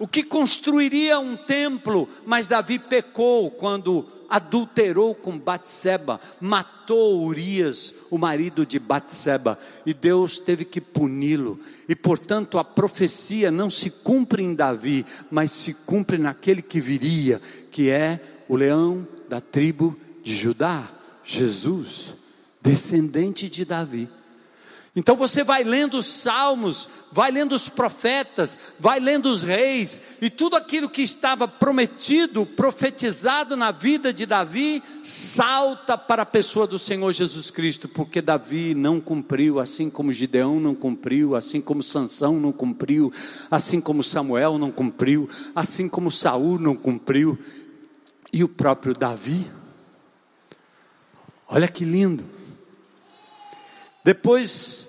[0.01, 8.17] o que construiria um templo, mas Davi pecou quando adulterou com Batseba, matou Urias, o
[8.17, 11.61] marido de Batseba, e Deus teve que puni-lo.
[11.87, 17.39] E portanto a profecia não se cumpre em Davi, mas se cumpre naquele que viria,
[17.71, 20.91] que é o leão da tribo de Judá.
[21.23, 22.15] Jesus,
[22.63, 24.09] descendente de Davi.
[24.95, 30.29] Então você vai lendo os salmos, vai lendo os profetas, vai lendo os reis, e
[30.29, 36.79] tudo aquilo que estava prometido, profetizado na vida de Davi, salta para a pessoa do
[36.79, 42.41] Senhor Jesus Cristo, porque Davi não cumpriu, assim como Gideão não cumpriu, assim como Sansão
[42.41, 43.13] não cumpriu,
[43.49, 47.39] assim como Samuel não cumpriu, assim como Saul não cumpriu,
[48.33, 49.47] e o próprio Davi
[51.51, 52.25] Olha que lindo.
[54.05, 54.89] Depois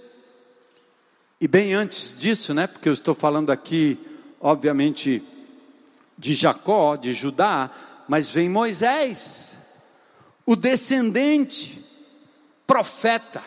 [1.40, 2.68] E bem antes disso, né?
[2.68, 3.98] Porque eu estou falando aqui,
[4.40, 5.24] obviamente,
[6.16, 7.72] de Jacó, de Judá,
[8.08, 9.58] mas vem Moisés,
[10.46, 11.84] o descendente,
[12.68, 13.42] profeta,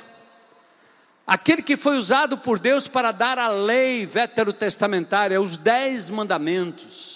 [1.24, 7.13] aquele que foi usado por Deus para dar a lei veterotestamentária, os dez mandamentos.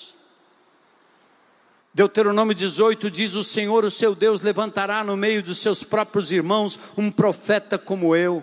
[1.98, 6.78] Deuteronômio 18 diz: O Senhor, o seu Deus, levantará no meio dos seus próprios irmãos
[6.96, 8.40] um profeta como eu.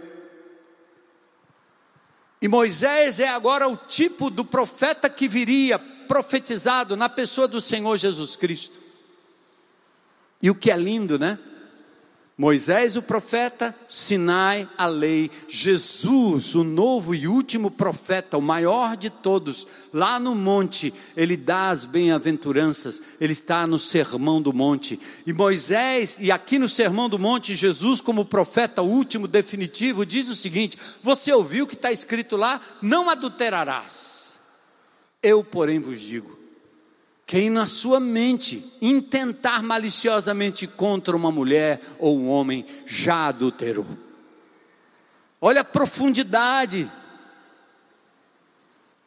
[2.41, 7.95] E Moisés é agora o tipo do profeta que viria profetizado na pessoa do Senhor
[7.95, 8.75] Jesus Cristo.
[10.41, 11.39] E o que é lindo, né?
[12.37, 19.09] Moisés, o profeta, Sinai, a lei, Jesus, o novo e último profeta, o maior de
[19.09, 24.99] todos, lá no monte, ele dá as bem-aventuranças, ele está no sermão do monte.
[25.25, 30.35] E Moisés, e aqui no sermão do monte, Jesus, como profeta último, definitivo, diz o
[30.35, 32.59] seguinte: Você ouviu o que está escrito lá?
[32.81, 34.35] Não adulterarás.
[35.23, 36.34] Eu, porém, vos digo
[37.25, 43.87] quem na sua mente intentar maliciosamente contra uma mulher ou um homem já adulterou.
[45.41, 46.89] Olha a profundidade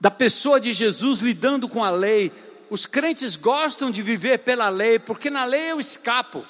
[0.01, 2.33] da pessoa de Jesus lidando com a lei.
[2.69, 6.45] Os crentes gostam de viver pela lei, porque na lei eu escapo.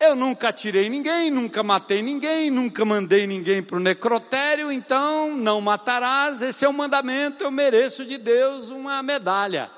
[0.00, 5.60] Eu nunca tirei ninguém, nunca matei ninguém, nunca mandei ninguém para o necrotério, então não
[5.60, 9.70] matarás, esse é o mandamento, eu mereço de Deus uma medalha.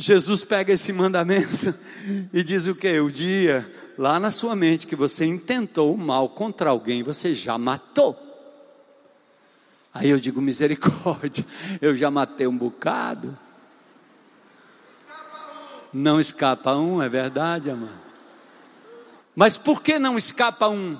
[0.00, 1.74] Jesus pega esse mandamento
[2.32, 3.00] e diz o que?
[3.00, 3.68] O dia
[3.98, 8.16] lá na sua mente que você intentou o mal contra alguém, você já matou.
[9.92, 11.44] Aí eu digo misericórdia,
[11.82, 13.36] eu já matei um bocado.
[15.92, 17.98] Não escapa um, é verdade, amado.
[19.34, 20.96] Mas por que não escapa um?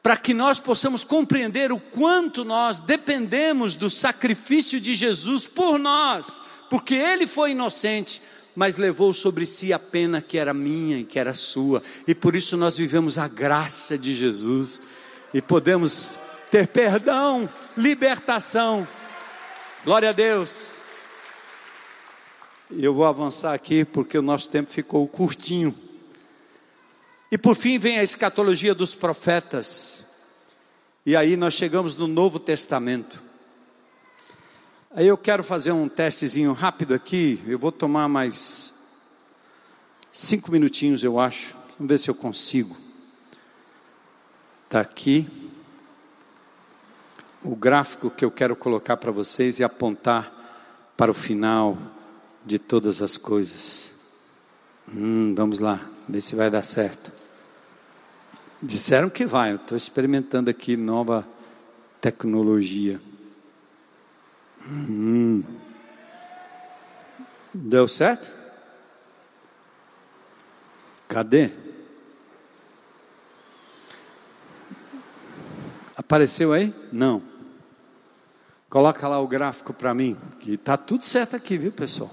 [0.00, 6.40] Para que nós possamos compreender o quanto nós dependemos do sacrifício de Jesus por nós
[6.68, 8.20] porque ele foi inocente,
[8.54, 12.36] mas levou sobre si a pena que era minha e que era sua, e por
[12.36, 14.80] isso nós vivemos a graça de Jesus
[15.32, 16.18] e podemos
[16.50, 18.86] ter perdão, libertação.
[19.84, 20.74] Glória a Deus.
[22.70, 25.74] Eu vou avançar aqui porque o nosso tempo ficou curtinho.
[27.30, 30.04] E por fim vem a escatologia dos profetas.
[31.04, 33.23] E aí nós chegamos no Novo Testamento.
[34.96, 37.42] Aí eu quero fazer um testezinho rápido aqui.
[37.48, 38.72] Eu vou tomar mais
[40.12, 41.56] cinco minutinhos, eu acho.
[41.76, 42.76] Vamos ver se eu consigo.
[44.66, 45.26] Está aqui
[47.42, 50.32] o gráfico que eu quero colocar para vocês e apontar
[50.96, 51.76] para o final
[52.46, 53.94] de todas as coisas.
[54.94, 57.10] Hum, vamos lá, ver se vai dar certo.
[58.62, 61.26] Disseram que vai, estou experimentando aqui nova
[62.00, 63.00] tecnologia.
[64.66, 65.42] Hum.
[67.54, 68.32] Deu certo?
[71.06, 71.52] Cadê?
[75.96, 76.74] Apareceu aí?
[76.92, 77.22] Não.
[78.68, 82.10] Coloca lá o gráfico para mim, que está tudo certo aqui, viu pessoal?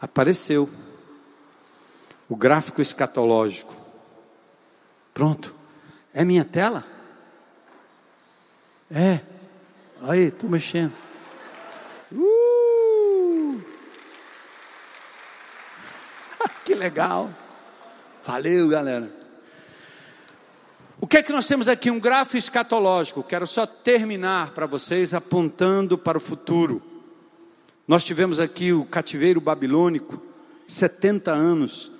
[0.00, 0.68] Apareceu
[2.26, 3.76] o gráfico escatológico.
[5.12, 5.54] Pronto.
[6.14, 6.84] É minha tela?
[8.90, 9.20] É.
[10.00, 10.94] Aí, estou mexendo.
[12.10, 12.72] Uh!
[16.64, 17.30] que legal.
[18.24, 19.08] Valeu, galera.
[21.00, 21.90] O que é que nós temos aqui?
[21.90, 23.22] Um gráfico escatológico.
[23.22, 26.82] Quero só terminar para vocês apontando para o futuro.
[27.86, 30.20] Nós tivemos aqui o cativeiro babilônico,
[30.66, 31.92] 70 anos.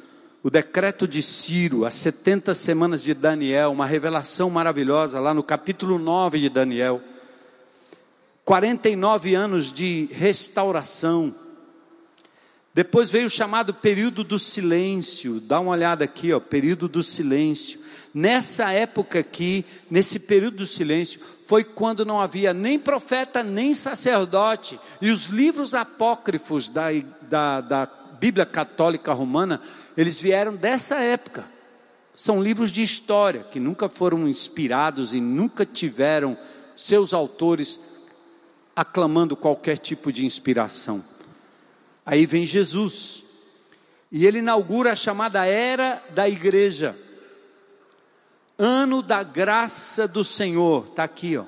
[0.43, 5.99] O decreto de Ciro, as 70 semanas de Daniel, uma revelação maravilhosa lá no capítulo
[5.99, 7.01] 9 de Daniel.
[8.45, 11.42] 49 anos de restauração.
[12.75, 15.41] Depois veio o chamado período do silêncio.
[15.41, 17.81] Dá uma olhada aqui, ó, período do silêncio.
[18.15, 24.81] Nessa época aqui, nesse período do silêncio, foi quando não havia nem profeta, nem sacerdote.
[25.03, 26.89] E os livros apócrifos da,
[27.29, 29.61] da, da Bíblia Católica Romana,
[29.97, 31.45] eles vieram dessa época.
[32.15, 36.39] São livros de história que nunca foram inspirados e nunca tiveram
[36.77, 37.81] seus autores
[38.75, 41.03] aclamando qualquer tipo de inspiração.
[42.05, 43.25] Aí vem Jesus,
[44.11, 46.97] e ele inaugura a chamada era da igreja,
[48.59, 51.45] ano da graça do Senhor, está aqui, ó.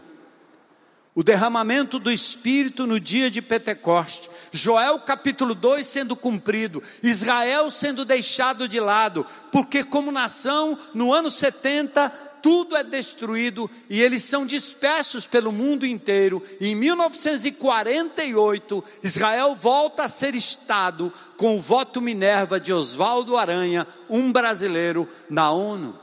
[1.14, 8.04] o derramamento do Espírito no dia de Pentecoste, Joel capítulo 2 sendo cumprido, Israel sendo
[8.04, 12.08] deixado de lado, porque como nação, no ano 70,
[12.40, 16.40] tudo é destruído e eles são dispersos pelo mundo inteiro.
[16.60, 23.88] E em 1948, Israel volta a ser Estado com o voto Minerva de Oswaldo Aranha,
[24.08, 25.98] um brasileiro, na ONU.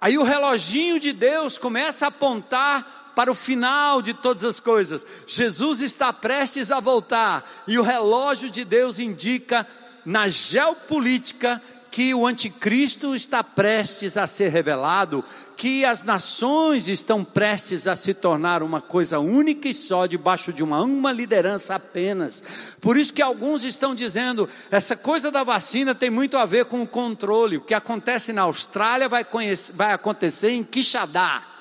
[0.00, 5.06] Aí o reloginho de Deus começa a apontar para o final de todas as coisas.
[5.26, 9.66] Jesus está prestes a voltar e o relógio de Deus indica
[10.04, 11.60] na geopolítica
[11.90, 15.24] que o anticristo está prestes a ser revelado,
[15.56, 20.62] que as nações estão prestes a se tornar uma coisa única e só debaixo de
[20.62, 22.76] uma, uma liderança apenas.
[22.82, 26.82] Por isso que alguns estão dizendo, essa coisa da vacina tem muito a ver com
[26.82, 27.56] o controle.
[27.56, 29.24] O que acontece na Austrália vai,
[29.72, 31.55] vai acontecer em Quixadá.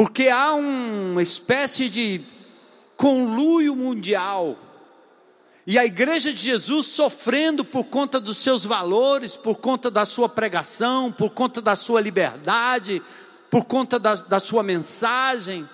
[0.00, 2.22] Porque há uma espécie de
[2.96, 4.56] conluio mundial
[5.66, 10.26] e a igreja de Jesus sofrendo por conta dos seus valores, por conta da sua
[10.26, 13.02] pregação, por conta da sua liberdade,
[13.50, 15.68] por conta da, da sua mensagem.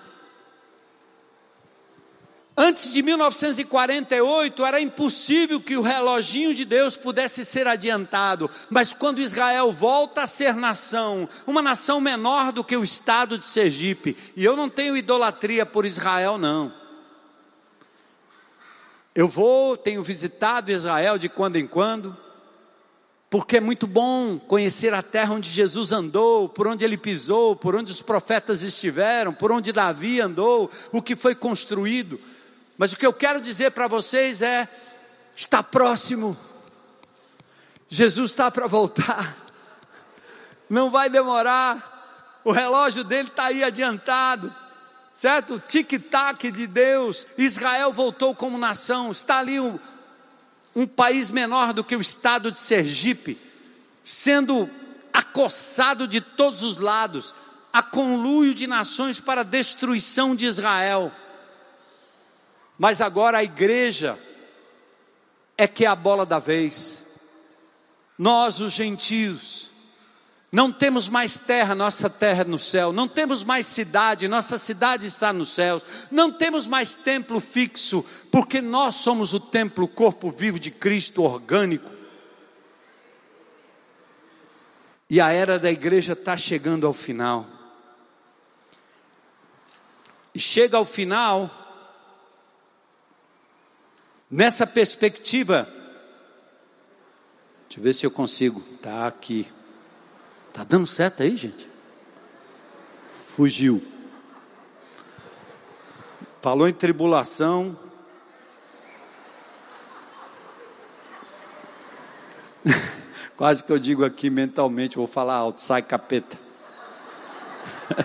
[2.59, 9.21] Antes de 1948 era impossível que o reloginho de Deus pudesse ser adiantado, mas quando
[9.21, 14.43] Israel volta a ser nação, uma nação menor do que o estado de Sergipe, e
[14.43, 16.73] eu não tenho idolatria por Israel, não.
[19.13, 22.17] Eu vou, tenho visitado Israel de quando em quando,
[23.29, 27.75] porque é muito bom conhecer a terra onde Jesus andou, por onde ele pisou, por
[27.75, 32.19] onde os profetas estiveram, por onde Davi andou, o que foi construído.
[32.77, 34.67] Mas o que eu quero dizer para vocês é:
[35.35, 36.37] está próximo,
[37.89, 39.35] Jesus está para voltar,
[40.69, 44.53] não vai demorar, o relógio dele está aí adiantado
[45.17, 45.59] certo?
[45.67, 47.25] Tic-tac de Deus.
[47.39, 49.11] Israel voltou como nação.
[49.11, 49.79] Está ali um,
[50.75, 53.35] um país menor do que o estado de Sergipe,
[54.05, 54.69] sendo
[55.11, 57.33] acossado de todos os lados,
[57.73, 61.11] a conluio de nações para a destruição de Israel.
[62.77, 64.17] Mas agora a igreja
[65.57, 67.03] é que é a bola da vez.
[68.17, 69.71] Nós, os gentios,
[70.51, 72.93] não temos mais terra, nossa terra é no céu.
[72.93, 75.85] Não temos mais cidade, nossa cidade está nos céus.
[76.09, 81.91] Não temos mais templo fixo, porque nós somos o templo, corpo vivo de Cristo orgânico.
[85.09, 87.45] E a era da igreja está chegando ao final.
[90.33, 91.66] E chega ao final,
[94.29, 95.67] nessa perspectiva.
[97.67, 98.63] Deixa eu ver se eu consigo.
[98.75, 99.47] Está aqui.
[100.49, 101.69] Está dando certo aí, gente?
[103.35, 103.83] Fugiu.
[106.41, 107.77] Falou em tribulação.
[113.37, 116.37] Quase que eu digo aqui mentalmente, vou falar alto, sai capeta.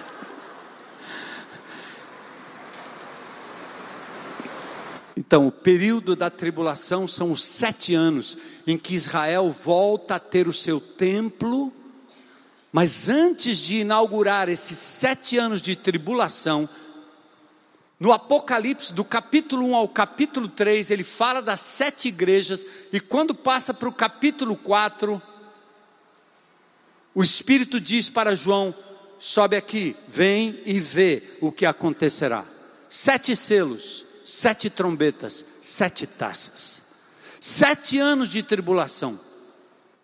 [5.17, 10.49] Então, o período da tribulação são os sete anos em que Israel volta a ter
[10.49, 11.73] o seu templo
[12.73, 16.67] mas antes de inaugurar esses sete anos de tribulação,
[18.01, 23.35] no Apocalipse, do capítulo 1 ao capítulo 3, ele fala das sete igrejas, e quando
[23.35, 25.21] passa para o capítulo 4,
[27.15, 28.75] o Espírito diz para João:
[29.19, 32.43] sobe aqui, vem e vê o que acontecerá.
[32.89, 36.83] Sete selos, sete trombetas, sete taças,
[37.41, 39.19] sete anos de tribulação.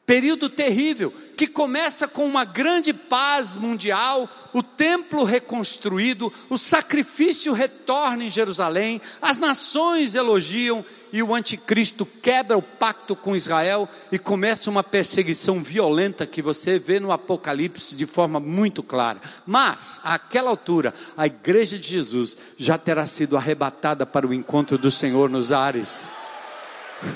[0.05, 8.25] Período terrível, que começa com uma grande paz mundial, o templo reconstruído, o sacrifício retorna
[8.25, 10.83] em Jerusalém, as nações elogiam
[11.13, 16.79] e o anticristo quebra o pacto com Israel e começa uma perseguição violenta que você
[16.79, 19.21] vê no Apocalipse de forma muito clara.
[19.47, 24.91] Mas, àquela altura, a igreja de Jesus já terá sido arrebatada para o encontro do
[24.91, 26.09] Senhor nos ares.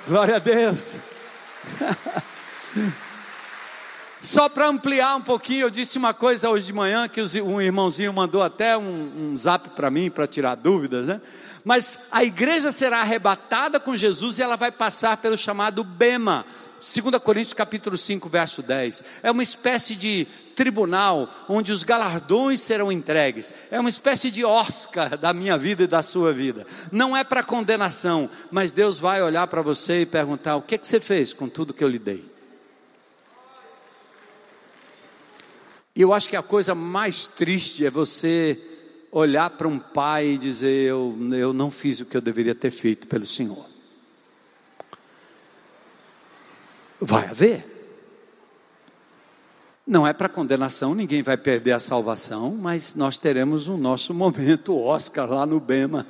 [0.06, 0.92] Glória a Deus.
[4.22, 8.12] Só para ampliar um pouquinho, eu disse uma coisa hoje de manhã que um irmãozinho
[8.12, 11.20] mandou até um, um zap para mim para tirar dúvidas, né?
[11.64, 16.44] Mas a igreja será arrebatada com Jesus e ela vai passar pelo chamado Bema.
[16.80, 19.04] 2 Coríntios capítulo 5, verso 10.
[19.22, 23.52] É uma espécie de tribunal onde os galardões serão entregues.
[23.70, 26.66] É uma espécie de Oscar da minha vida e da sua vida.
[26.90, 30.78] Não é para condenação, mas Deus vai olhar para você e perguntar: o que, é
[30.78, 32.32] que você fez com tudo que eu lhe dei?
[35.94, 38.58] E eu acho que a coisa mais triste é você
[39.12, 42.70] olhar para um pai e dizer: eu, eu não fiz o que eu deveria ter
[42.70, 43.66] feito pelo Senhor.
[46.98, 47.68] Vai haver.
[49.84, 54.78] Não é para condenação, ninguém vai perder a salvação, mas nós teremos o nosso momento
[54.78, 56.06] Oscar lá no Bema.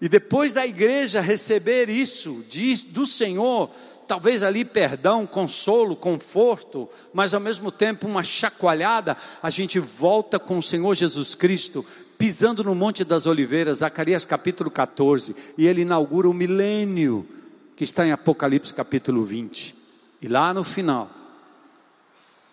[0.00, 3.68] E depois da igreja receber isso diz, do Senhor,
[4.06, 10.58] talvez ali perdão, consolo, conforto, mas ao mesmo tempo uma chacoalhada, a gente volta com
[10.58, 11.84] o Senhor Jesus Cristo,
[12.20, 17.26] pisando no Monte das Oliveiras, Zacarias capítulo 14, e ele inaugura o milênio,
[17.74, 19.74] que está em Apocalipse capítulo 20.
[20.20, 21.10] E lá no final,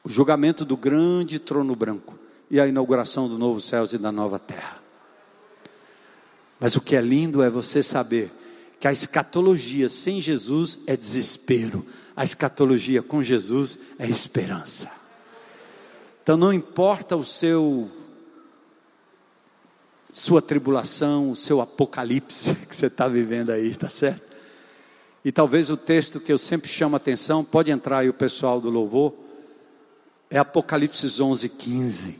[0.06, 2.18] o julgamento do grande trono branco
[2.50, 4.82] e a inauguração do novo céus e da nova terra.
[6.62, 8.32] Mas o que é lindo é você saber
[8.80, 14.90] que a escatologia sem Jesus é desespero, a escatologia com Jesus é esperança.
[16.24, 17.92] Então não importa o seu
[20.18, 24.26] sua tribulação, o seu apocalipse que você está vivendo aí, tá certo?
[25.24, 28.60] E talvez o texto que eu sempre chamo a atenção, pode entrar aí o pessoal
[28.60, 29.14] do louvor,
[30.30, 32.20] é Apocalipse 11, 15.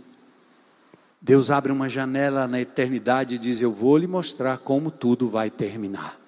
[1.20, 5.50] Deus abre uma janela na eternidade e diz: Eu vou lhe mostrar como tudo vai
[5.50, 6.20] terminar.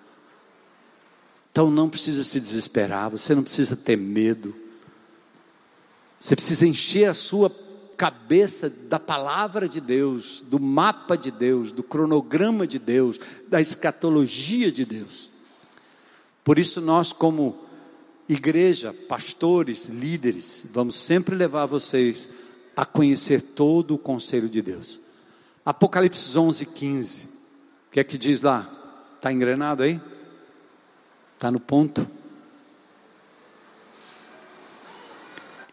[1.52, 4.56] Então não precisa se desesperar, você não precisa ter medo.
[6.18, 7.50] Você precisa encher a sua
[8.00, 13.20] cabeça da palavra de Deus, do mapa de Deus, do cronograma de Deus,
[13.50, 15.30] da escatologia de Deus.
[16.42, 17.60] Por isso, nós, como
[18.30, 22.30] igreja, pastores, líderes, vamos sempre levar vocês
[22.74, 25.02] a conhecer todo o conselho de Deus.
[25.66, 27.24] Apocalipse 11, 15.
[27.24, 27.28] O
[27.92, 28.66] que é que diz lá?
[29.18, 30.00] Está engrenado aí?
[31.36, 32.08] Está no ponto?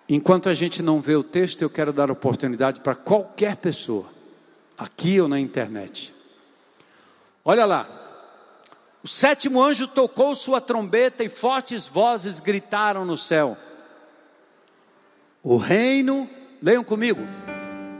[0.09, 4.07] Enquanto a gente não vê o texto, eu quero dar oportunidade para qualquer pessoa,
[4.79, 6.15] aqui ou na internet.
[7.45, 7.89] Olha lá,
[9.03, 13.57] o sétimo anjo tocou sua trombeta e fortes vozes gritaram no céu:
[15.43, 16.29] O reino,
[16.63, 17.23] leiam comigo,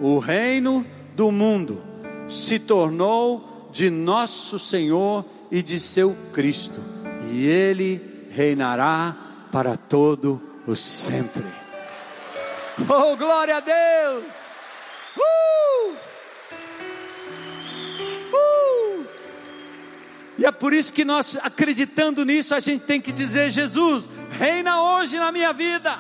[0.01, 1.83] o reino do mundo
[2.29, 6.81] se tornou de nosso Senhor e de seu Cristo,
[7.31, 9.17] e ele reinará
[9.51, 11.66] para todo o sempre.
[12.79, 14.25] Oh, glória a Deus!
[15.17, 15.97] Uh!
[20.39, 24.83] E é por isso que nós, acreditando nisso, a gente tem que dizer: Jesus, reina
[24.83, 25.99] hoje na minha vida.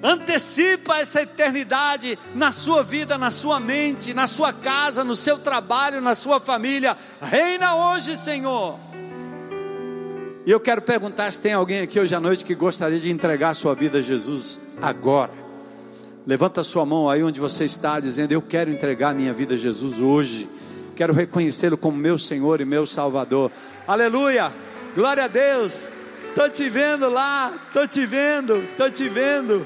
[0.00, 6.00] Antecipa essa eternidade na sua vida, na sua mente, na sua casa, no seu trabalho,
[6.00, 6.96] na sua família.
[7.20, 8.78] Reina hoje, Senhor.
[10.46, 13.50] E eu quero perguntar se tem alguém aqui hoje à noite que gostaria de entregar
[13.50, 15.32] a sua vida a Jesus agora.
[16.26, 19.58] Levanta a sua mão aí onde você está, dizendo: Eu quero entregar minha vida a
[19.58, 20.48] Jesus hoje
[20.94, 23.50] quero reconhecê-lo como meu Senhor e meu Salvador.
[23.86, 24.52] Aleluia!
[24.94, 25.88] Glória a Deus!
[26.28, 29.64] Estou te vendo lá, estou te vendo, estou te vendo.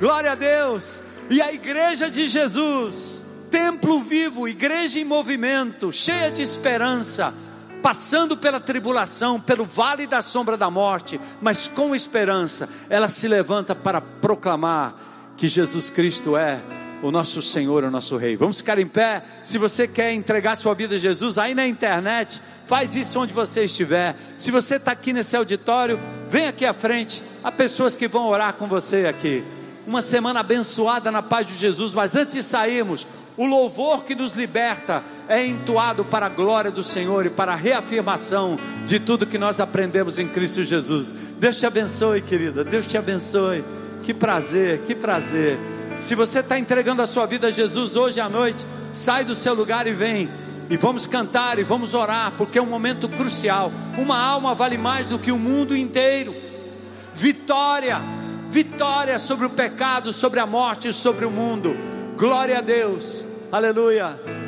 [0.00, 1.02] Glória a Deus!
[1.28, 7.32] E a igreja de Jesus, templo vivo, igreja em movimento, cheia de esperança,
[7.82, 13.74] passando pela tribulação, pelo vale da sombra da morte, mas com esperança, ela se levanta
[13.74, 14.94] para proclamar
[15.36, 16.60] que Jesus Cristo é
[17.02, 18.36] o nosso Senhor, o nosso Rei.
[18.36, 19.22] Vamos ficar em pé.
[19.42, 23.64] Se você quer entregar sua vida a Jesus aí na internet, faz isso onde você
[23.64, 24.14] estiver.
[24.36, 27.22] Se você está aqui nesse auditório, vem aqui à frente.
[27.42, 29.42] Há pessoas que vão orar com você aqui.
[29.86, 31.94] Uma semana abençoada na paz de Jesus.
[31.94, 33.06] Mas antes de sairmos,
[33.40, 37.56] o louvor que nos liberta é entoado para a glória do Senhor e para a
[37.56, 41.14] reafirmação de tudo que nós aprendemos em Cristo Jesus.
[41.38, 42.62] Deus te abençoe, querida.
[42.62, 43.64] Deus te abençoe.
[44.02, 45.58] Que prazer, que prazer.
[46.02, 49.54] Se você está entregando a sua vida a Jesus hoje à noite, sai do seu
[49.54, 50.28] lugar e vem.
[50.68, 53.72] E vamos cantar e vamos orar, porque é um momento crucial.
[53.96, 56.36] Uma alma vale mais do que o mundo inteiro.
[57.14, 58.02] Vitória,
[58.50, 61.74] vitória sobre o pecado, sobre a morte, sobre o mundo.
[62.18, 63.29] Glória a Deus.
[63.52, 64.39] Aleluia.